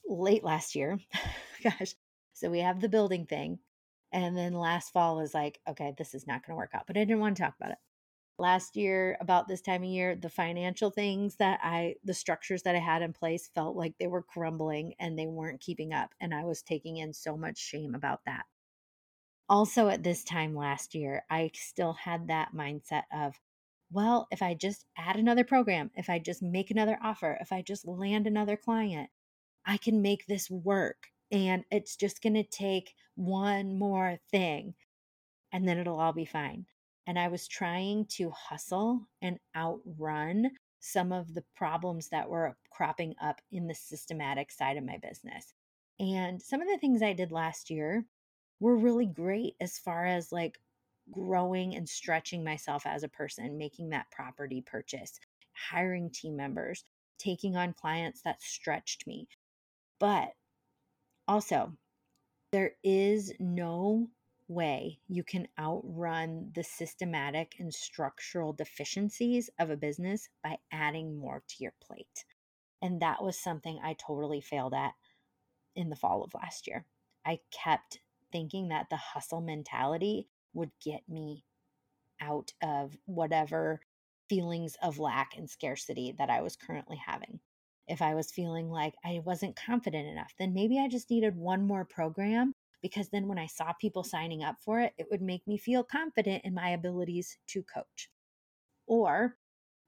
[0.06, 0.98] late last year,
[1.62, 1.94] gosh,
[2.34, 3.58] so we have the building thing.
[4.12, 6.96] And then last fall was like, okay, this is not going to work out, but
[6.96, 7.78] I didn't want to talk about it
[8.40, 12.74] last year about this time of year the financial things that i the structures that
[12.74, 16.34] i had in place felt like they were crumbling and they weren't keeping up and
[16.34, 18.44] i was taking in so much shame about that.
[19.48, 23.34] Also at this time last year i still had that mindset of
[23.92, 27.60] well if i just add another program if i just make another offer if i
[27.60, 29.10] just land another client
[29.66, 34.74] i can make this work and it's just going to take one more thing
[35.52, 36.66] and then it'll all be fine
[37.10, 43.16] and I was trying to hustle and outrun some of the problems that were cropping
[43.20, 45.52] up in the systematic side of my business.
[45.98, 48.04] And some of the things I did last year
[48.60, 50.60] were really great as far as like
[51.10, 55.18] growing and stretching myself as a person, making that property purchase,
[55.52, 56.84] hiring team members,
[57.18, 59.26] taking on clients that stretched me.
[59.98, 60.28] But
[61.26, 61.72] also,
[62.52, 64.06] there is no
[64.50, 71.42] way you can outrun the systematic and structural deficiencies of a business by adding more
[71.48, 72.24] to your plate.
[72.82, 74.92] And that was something I totally failed at
[75.76, 76.84] in the fall of last year.
[77.24, 78.00] I kept
[78.32, 81.44] thinking that the hustle mentality would get me
[82.20, 83.80] out of whatever
[84.28, 87.40] feelings of lack and scarcity that I was currently having.
[87.86, 91.66] If I was feeling like I wasn't confident enough, then maybe I just needed one
[91.66, 95.46] more program because then when I saw people signing up for it, it would make
[95.46, 98.10] me feel confident in my abilities to coach.
[98.86, 99.36] Or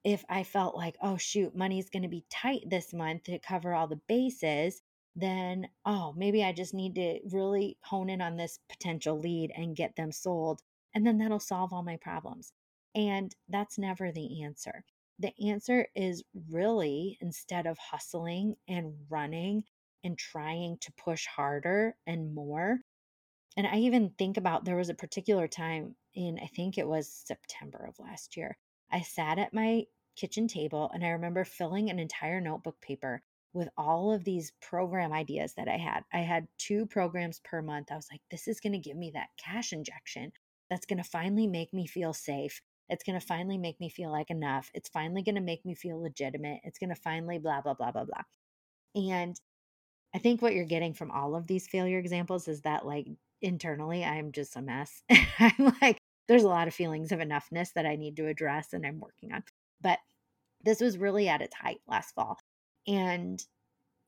[0.04, 3.74] if I felt like, oh, shoot, money's going to be tight this month to cover
[3.74, 4.82] all the bases,
[5.14, 9.76] then, oh, maybe I just need to really hone in on this potential lead and
[9.76, 10.60] get them sold.
[10.94, 12.52] And then that'll solve all my problems.
[12.94, 14.84] And that's never the answer.
[15.18, 19.64] The answer is really instead of hustling and running
[20.04, 22.80] and trying to push harder and more.
[23.56, 27.22] And I even think about there was a particular time in, I think it was
[27.26, 28.56] September of last year.
[28.90, 29.84] I sat at my
[30.16, 33.22] kitchen table and I remember filling an entire notebook paper
[33.54, 36.04] with all of these program ideas that I had.
[36.12, 37.92] I had two programs per month.
[37.92, 40.32] I was like, this is going to give me that cash injection
[40.70, 42.62] that's going to finally make me feel safe.
[42.88, 44.70] It's going to finally make me feel like enough.
[44.74, 46.60] It's finally going to make me feel legitimate.
[46.64, 48.22] It's going to finally blah, blah, blah, blah, blah.
[48.94, 49.38] And
[50.14, 53.06] I think what you're getting from all of these failure examples is that, like,
[53.40, 55.02] internally, I'm just a mess.
[55.38, 55.98] I'm like,
[56.28, 59.32] there's a lot of feelings of enoughness that I need to address and I'm working
[59.32, 59.42] on.
[59.80, 59.98] But
[60.62, 62.38] this was really at its height last fall.
[62.86, 63.42] And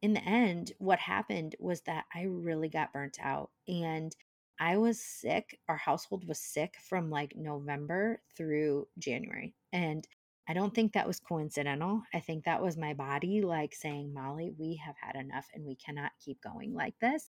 [0.02, 4.14] in the end, what happened was that I really got burnt out and
[4.60, 5.58] I was sick.
[5.68, 9.54] Our household was sick from like November through January.
[9.72, 10.06] And
[10.48, 12.02] I don't think that was coincidental.
[12.12, 15.74] I think that was my body like saying, Molly, we have had enough and we
[15.74, 17.30] cannot keep going like this.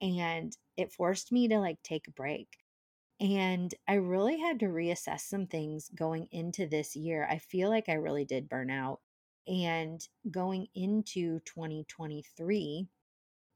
[0.00, 2.48] And it forced me to like take a break.
[3.20, 7.28] And I really had to reassess some things going into this year.
[7.30, 9.00] I feel like I really did burn out.
[9.46, 10.00] And
[10.30, 12.88] going into 2023,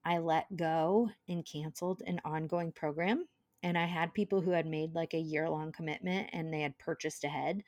[0.05, 3.27] I let go and canceled an ongoing program.
[3.63, 6.79] And I had people who had made like a year long commitment and they had
[6.79, 7.65] purchased ahead.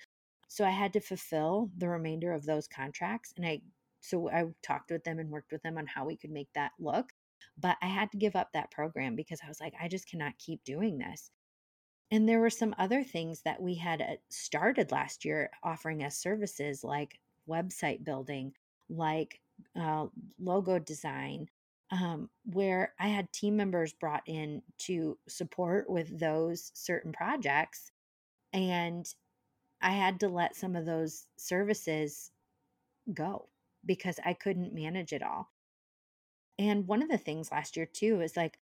[0.50, 3.32] So I had to fulfill the remainder of those contracts.
[3.36, 3.60] And I,
[4.00, 6.72] so I talked with them and worked with them on how we could make that
[6.80, 7.12] look.
[7.56, 10.38] But I had to give up that program because I was like, I just cannot
[10.38, 11.30] keep doing this.
[12.10, 16.16] And there were some other things that we had uh, started last year offering as
[16.16, 18.52] services like website building,
[18.88, 19.38] like
[19.80, 20.06] uh,
[20.40, 21.46] logo design,
[21.92, 27.92] um, where I had team members brought in to support with those certain projects.
[28.52, 29.06] And
[29.82, 32.30] I had to let some of those services
[33.14, 33.48] go
[33.84, 35.50] because I couldn't manage it all.
[36.58, 38.58] And one of the things last year, too, is like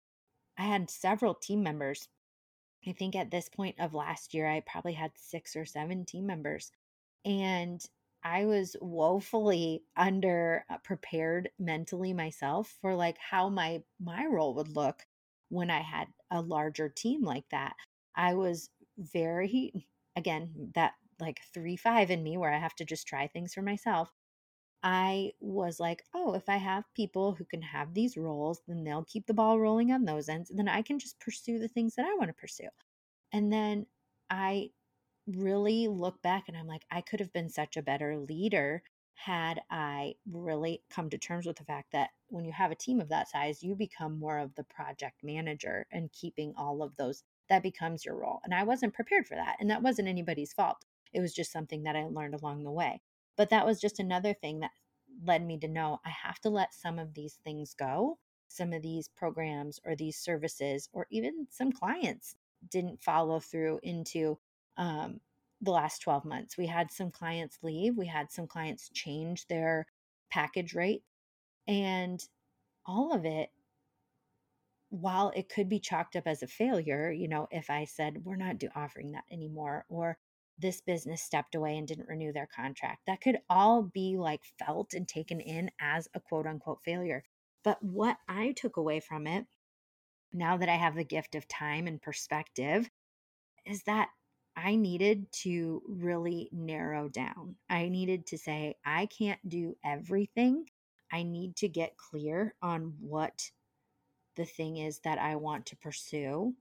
[0.57, 2.09] I had several team members
[2.87, 6.25] I think at this point of last year, I probably had six or seven team
[6.25, 6.71] members.
[7.23, 7.83] And
[8.23, 14.75] I was woefully under uh, prepared mentally myself for like how my my role would
[14.75, 15.05] look
[15.49, 17.75] when I had a larger team like that.
[18.15, 23.07] I was very again that like 3 5 in me where I have to just
[23.07, 24.11] try things for myself.
[24.83, 29.05] I was like, oh, if I have people who can have these roles, then they'll
[29.05, 30.49] keep the ball rolling on those ends.
[30.49, 32.69] And then I can just pursue the things that I want to pursue.
[33.33, 33.87] And then
[34.29, 34.71] I
[35.27, 38.83] really look back and I'm like, I could have been such a better leader
[39.15, 42.99] had I really come to terms with the fact that when you have a team
[43.01, 47.23] of that size, you become more of the project manager and keeping all of those,
[47.49, 48.41] that becomes your role.
[48.43, 49.57] And I wasn't prepared for that.
[49.59, 50.84] And that wasn't anybody's fault.
[51.15, 53.01] It was just something that I learned along the way.
[53.37, 54.71] But that was just another thing that
[55.23, 58.17] led me to know I have to let some of these things go,
[58.49, 62.35] some of these programs or these services, or even some clients
[62.69, 64.37] didn't follow through into
[64.77, 65.21] um,
[65.61, 66.57] the last 12 months.
[66.57, 69.87] We had some clients leave, we had some clients change their
[70.29, 71.03] package rate,
[71.67, 72.21] and
[72.85, 73.51] all of it
[74.89, 78.35] while it could be chalked up as a failure, you know, if I said, we're
[78.35, 80.17] not do- offering that anymore, or
[80.57, 83.01] this business stepped away and didn't renew their contract.
[83.07, 87.23] That could all be like felt and taken in as a quote unquote failure.
[87.63, 89.45] But what I took away from it,
[90.31, 92.89] now that I have the gift of time and perspective,
[93.65, 94.09] is that
[94.55, 97.55] I needed to really narrow down.
[97.69, 100.65] I needed to say, I can't do everything.
[101.11, 103.51] I need to get clear on what
[104.35, 106.53] the thing is that I want to pursue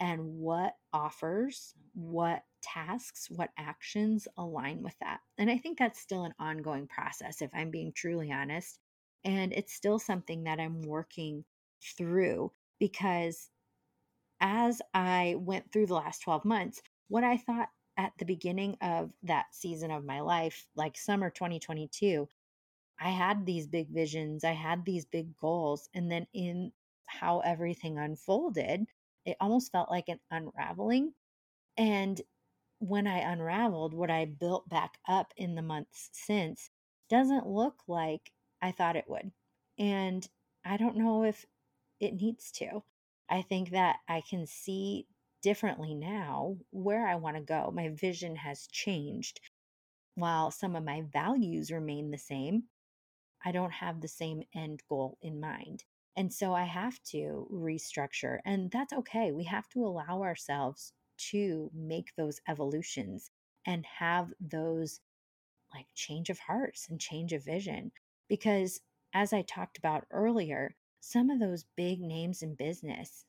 [0.00, 5.20] and what offers, what tasks, what actions align with that.
[5.38, 8.78] And I think that's still an ongoing process, if I'm being truly honest.
[9.24, 11.44] And it's still something that I'm working
[11.96, 13.50] through because
[14.40, 19.10] as I went through the last 12 months, what I thought at the beginning of
[19.24, 22.28] that season of my life, like summer 2022,
[23.00, 25.88] I had these big visions, I had these big goals.
[25.94, 26.72] And then in
[27.06, 28.86] how everything unfolded,
[29.24, 31.12] it almost felt like an unraveling.
[31.76, 32.20] And
[32.78, 36.70] when I unraveled, what I built back up in the months since
[37.08, 39.32] doesn't look like I thought it would.
[39.78, 40.28] And
[40.64, 41.44] I don't know if
[42.00, 42.82] it needs to.
[43.28, 45.06] I think that I can see
[45.42, 47.70] differently now where I want to go.
[47.74, 49.40] My vision has changed.
[50.14, 52.64] While some of my values remain the same,
[53.44, 55.84] I don't have the same end goal in mind.
[56.16, 59.30] And so I have to restructure, and that's okay.
[59.30, 60.92] We have to allow ourselves
[61.30, 63.30] to make those evolutions
[63.66, 65.00] and have those
[65.74, 67.92] like change of hearts and change of vision.
[68.28, 68.80] Because
[69.14, 73.24] as I talked about earlier, some of those big names in business,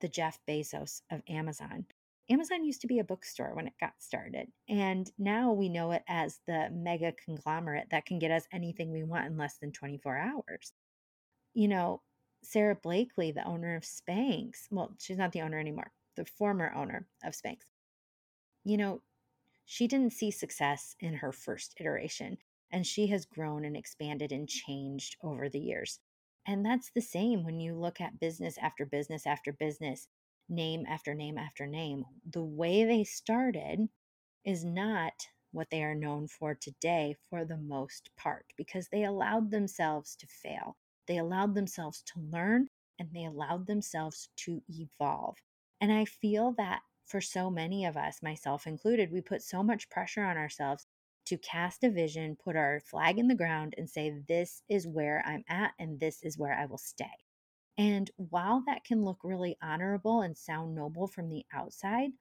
[0.00, 1.86] the Jeff Bezos of Amazon,
[2.30, 4.48] Amazon used to be a bookstore when it got started.
[4.68, 9.04] And now we know it as the mega conglomerate that can get us anything we
[9.04, 10.72] want in less than 24 hours.
[11.52, 12.00] You know,
[12.42, 17.06] Sara Blakely, the owner of Spanx, well, she's not the owner anymore, the former owner
[17.24, 17.58] of Spanx,
[18.64, 19.02] you know,
[19.64, 22.38] she didn't see success in her first iteration,
[22.70, 26.00] and she has grown and expanded and changed over the years.
[26.46, 30.08] And that's the same when you look at business after business after business,
[30.48, 32.04] name after name after name.
[32.30, 33.88] The way they started
[34.44, 35.14] is not
[35.52, 40.26] what they are known for today for the most part because they allowed themselves to
[40.26, 40.76] fail.
[41.06, 45.36] They allowed themselves to learn and they allowed themselves to evolve.
[45.84, 49.90] And I feel that for so many of us, myself included, we put so much
[49.90, 50.86] pressure on ourselves
[51.26, 55.22] to cast a vision, put our flag in the ground, and say, This is where
[55.26, 57.12] I'm at, and this is where I will stay.
[57.76, 62.12] And while that can look really honorable and sound noble from the outside,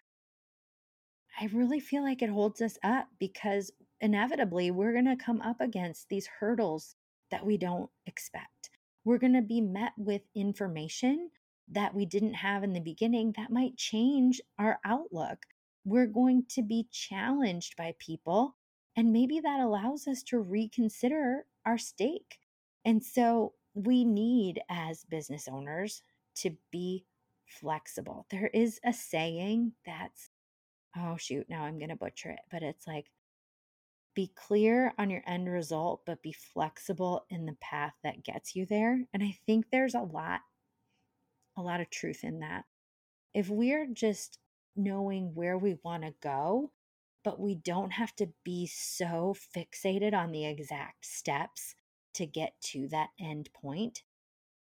[1.39, 5.61] I really feel like it holds us up because inevitably we're going to come up
[5.61, 6.97] against these hurdles
[7.32, 8.72] that we don't expect.
[9.05, 11.30] We're going to be met with information
[11.72, 15.39] that we didn't have in the beginning that might change our outlook.
[15.86, 18.55] We're going to be challenged by people,
[18.95, 22.39] and maybe that allows us to reconsider our stake.
[22.86, 26.01] And so we need, as business owners,
[26.36, 27.05] to be
[27.47, 28.26] flexible.
[28.30, 30.30] There is a saying that's,
[30.97, 33.07] oh, shoot, now I'm going to butcher it, but it's like,
[34.16, 38.66] be clear on your end result, but be flexible in the path that gets you
[38.68, 39.01] there.
[39.11, 40.41] And I think there's a lot
[41.58, 42.66] a lot of truth in that.
[43.34, 44.39] If we're just
[44.76, 46.72] knowing where we want to go,
[47.24, 51.76] but we don't have to be so fixated on the exact steps
[52.16, 54.04] to get to that end point,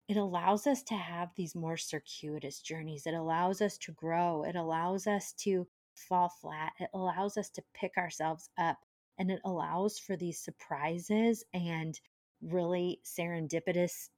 [0.08, 3.06] it allows us to have these more circuitous journeys.
[3.06, 4.44] It allows us to grow.
[4.44, 6.72] It allows us to fall flat.
[6.80, 8.78] It allows us to pick ourselves up.
[9.18, 11.98] And it allows for these surprises and
[12.42, 14.08] really serendipitous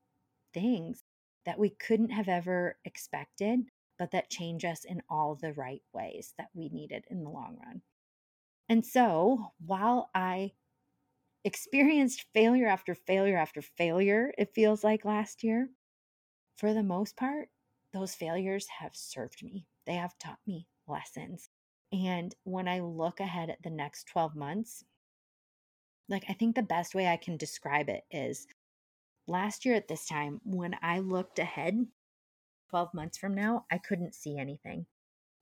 [0.54, 1.04] things
[1.44, 3.60] that we couldn't have ever expected,
[3.98, 7.58] but that change us in all the right ways that we needed in the long
[7.64, 7.82] run.
[8.68, 10.52] And so while I
[11.44, 15.68] experienced failure after failure after failure, it feels like last year,
[16.56, 17.48] for the most part,
[17.92, 19.66] those failures have served me.
[19.86, 21.48] They have taught me lessons.
[21.92, 24.84] And when I look ahead at the next 12 months,
[26.08, 28.46] like I think the best way I can describe it is
[29.26, 31.86] last year at this time, when I looked ahead
[32.70, 34.86] 12 months from now, I couldn't see anything.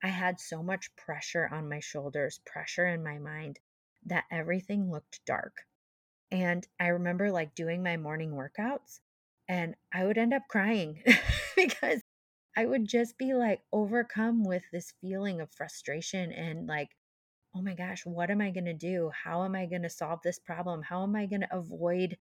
[0.02, 3.58] I had so much pressure on my shoulders, pressure in my mind,
[4.06, 5.58] that everything looked dark.
[6.30, 9.00] And I remember like doing my morning workouts
[9.48, 11.02] and I would end up crying
[11.56, 12.02] because
[12.56, 16.90] I would just be like overcome with this feeling of frustration and like,
[17.54, 19.10] oh my gosh, what am I going to do?
[19.24, 20.82] How am I going to solve this problem?
[20.82, 22.16] How am I going to avoid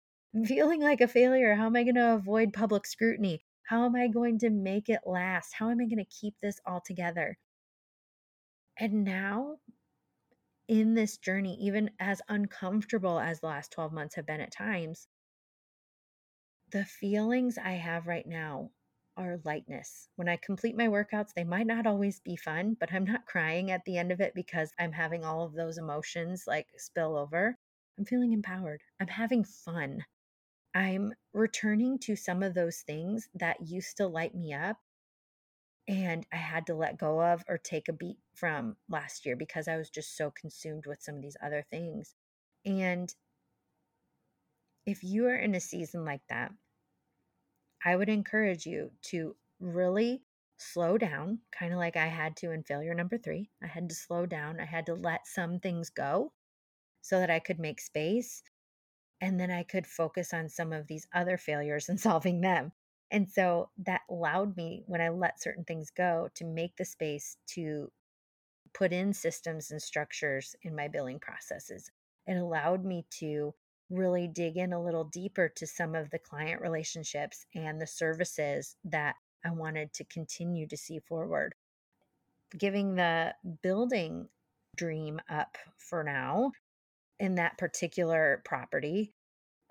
[0.46, 1.56] feeling like a failure.
[1.56, 3.44] How am I going to avoid public scrutiny?
[3.64, 5.54] How am I going to make it last?
[5.54, 7.38] How am I going to keep this all together?
[8.80, 9.58] And now,
[10.68, 15.08] in this journey, even as uncomfortable as the last 12 months have been at times,
[16.72, 18.72] the feelings I have right now
[19.16, 20.10] are lightness.
[20.16, 23.72] When I complete my workouts, they might not always be fun, but I'm not crying
[23.72, 27.58] at the end of it because I'm having all of those emotions like spill over.
[27.98, 28.82] I'm feeling empowered.
[29.00, 30.06] I'm having fun.
[30.78, 34.78] I'm returning to some of those things that used to light me up
[35.88, 39.68] and I had to let go of or take a beat from last year because
[39.68, 42.14] I was just so consumed with some of these other things.
[42.64, 43.12] And
[44.86, 46.52] if you are in a season like that,
[47.84, 50.22] I would encourage you to really
[50.58, 53.50] slow down, kind of like I had to in failure number three.
[53.64, 56.34] I had to slow down, I had to let some things go
[57.02, 58.44] so that I could make space
[59.22, 62.72] and then I could focus on some of these other failures and solving them.
[63.10, 67.38] And so that allowed me, when I let certain things go, to make the space
[67.48, 67.90] to
[68.74, 71.90] put in systems and structures in my billing processes.
[72.28, 73.54] It allowed me to
[73.90, 78.76] really dig in a little deeper to some of the client relationships and the services
[78.84, 79.16] that
[79.46, 81.56] I wanted to continue to see forward.
[82.58, 84.28] Giving the building
[84.76, 86.52] dream up for now
[87.20, 89.14] in that particular property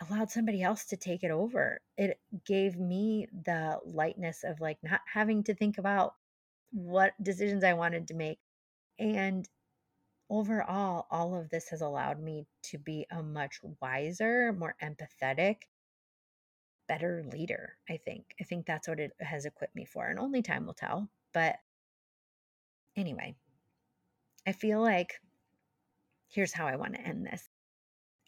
[0.01, 1.81] allowed somebody else to take it over.
[1.97, 6.15] It gave me the lightness of like not having to think about
[6.73, 8.39] what decisions I wanted to make.
[8.99, 9.49] And
[10.29, 15.63] overall, all of this has allowed me to be a much wiser, more empathetic,
[16.89, 18.35] better leader, I think.
[18.41, 20.07] I think that's what it has equipped me for.
[20.07, 21.09] And only time will tell.
[21.33, 21.57] But
[22.97, 23.35] anyway,
[24.47, 25.15] I feel like
[26.29, 27.49] Here's how I want to end this.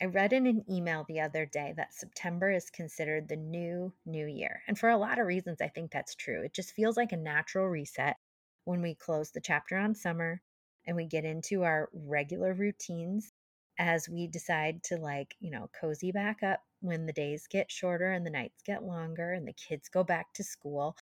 [0.01, 4.26] I read in an email the other day that September is considered the new new
[4.26, 4.62] year.
[4.66, 6.42] And for a lot of reasons, I think that's true.
[6.42, 8.16] It just feels like a natural reset
[8.64, 10.42] when we close the chapter on summer
[10.86, 13.32] and we get into our regular routines
[13.78, 18.11] as we decide to, like, you know, cozy back up when the days get shorter
[18.12, 20.96] and the nights get longer and the kids go back to school,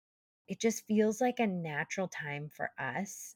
[0.47, 3.35] it just feels like a natural time for us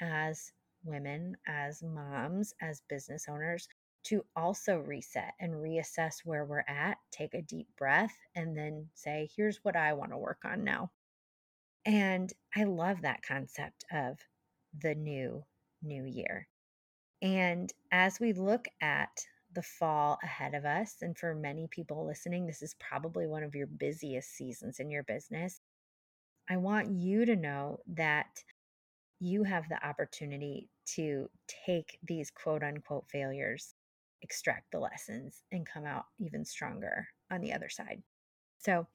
[0.00, 0.52] as
[0.84, 3.68] women, as moms, as business owners
[4.04, 9.28] to also reset and reassess where we're at, take a deep breath, and then say,
[9.36, 10.90] here's what I want to work on now.
[11.84, 14.18] And I love that concept of
[14.80, 15.44] the new,
[15.82, 16.48] new year.
[17.22, 19.10] And as we look at
[19.54, 23.54] the fall ahead of us, and for many people listening, this is probably one of
[23.54, 25.60] your busiest seasons in your business.
[26.48, 28.42] I want you to know that
[29.20, 31.28] you have the opportunity to
[31.66, 33.74] take these quote unquote failures,
[34.22, 38.02] extract the lessons, and come out even stronger on the other side.
[38.58, 38.86] So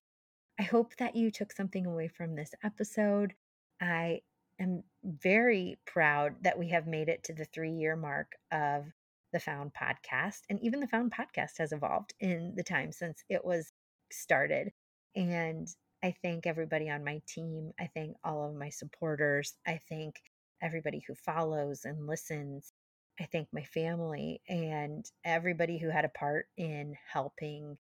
[0.60, 3.34] I hope that you took something away from this episode.
[3.82, 4.22] I
[4.60, 8.86] am very proud that we have made it to the three year mark of
[9.34, 10.42] the Found podcast.
[10.50, 13.72] And even the Found podcast has evolved in the time since it was
[14.12, 14.72] started.
[15.16, 15.68] And
[16.06, 17.72] I thank everybody on my team.
[17.80, 19.56] I thank all of my supporters.
[19.66, 20.22] I thank
[20.62, 22.74] everybody who follows and listens.
[23.20, 27.80] I thank my family and everybody who had a part in helping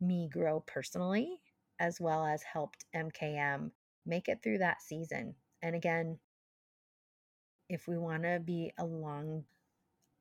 [0.00, 1.38] me grow personally,
[1.78, 3.70] as well as helped MKM
[4.04, 5.36] make it through that season.
[5.62, 6.18] And again,
[7.68, 9.44] if we want to be a long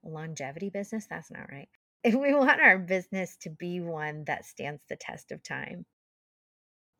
[0.04, 1.70] longevity business, that's not right.
[2.04, 5.88] If we want our business to be one that stands the test of time,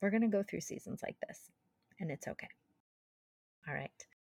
[0.04, 1.40] we're going to go through seasons like this,
[2.02, 2.50] and it's okay.
[3.68, 3.90] All right.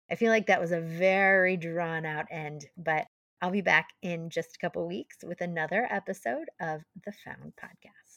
[0.10, 3.06] I feel like that was a very drawn out end, but
[3.40, 8.09] I'll be back in just a couple weeks with another episode of the Found Podcast.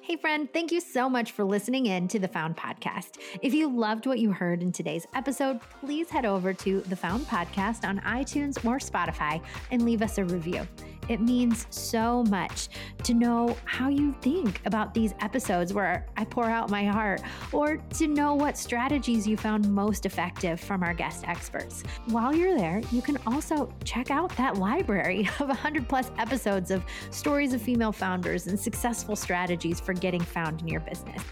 [0.00, 3.18] Hey, friend, thank you so much for listening in to the Found Podcast.
[3.42, 7.26] If you loved what you heard in today's episode, please head over to the Found
[7.26, 10.66] Podcast on iTunes or Spotify and leave us a review.
[11.08, 12.68] It means so much
[13.02, 17.20] to know how you think about these episodes where I pour out my heart,
[17.52, 21.82] or to know what strategies you found most effective from our guest experts.
[22.06, 26.84] While you're there, you can also check out that library of 100 plus episodes of
[27.10, 31.22] stories of female founders and successful strategies for getting found in your business.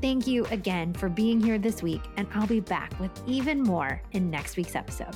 [0.00, 4.00] Thank you again for being here this week, and I'll be back with even more
[4.12, 5.14] in next week's episode.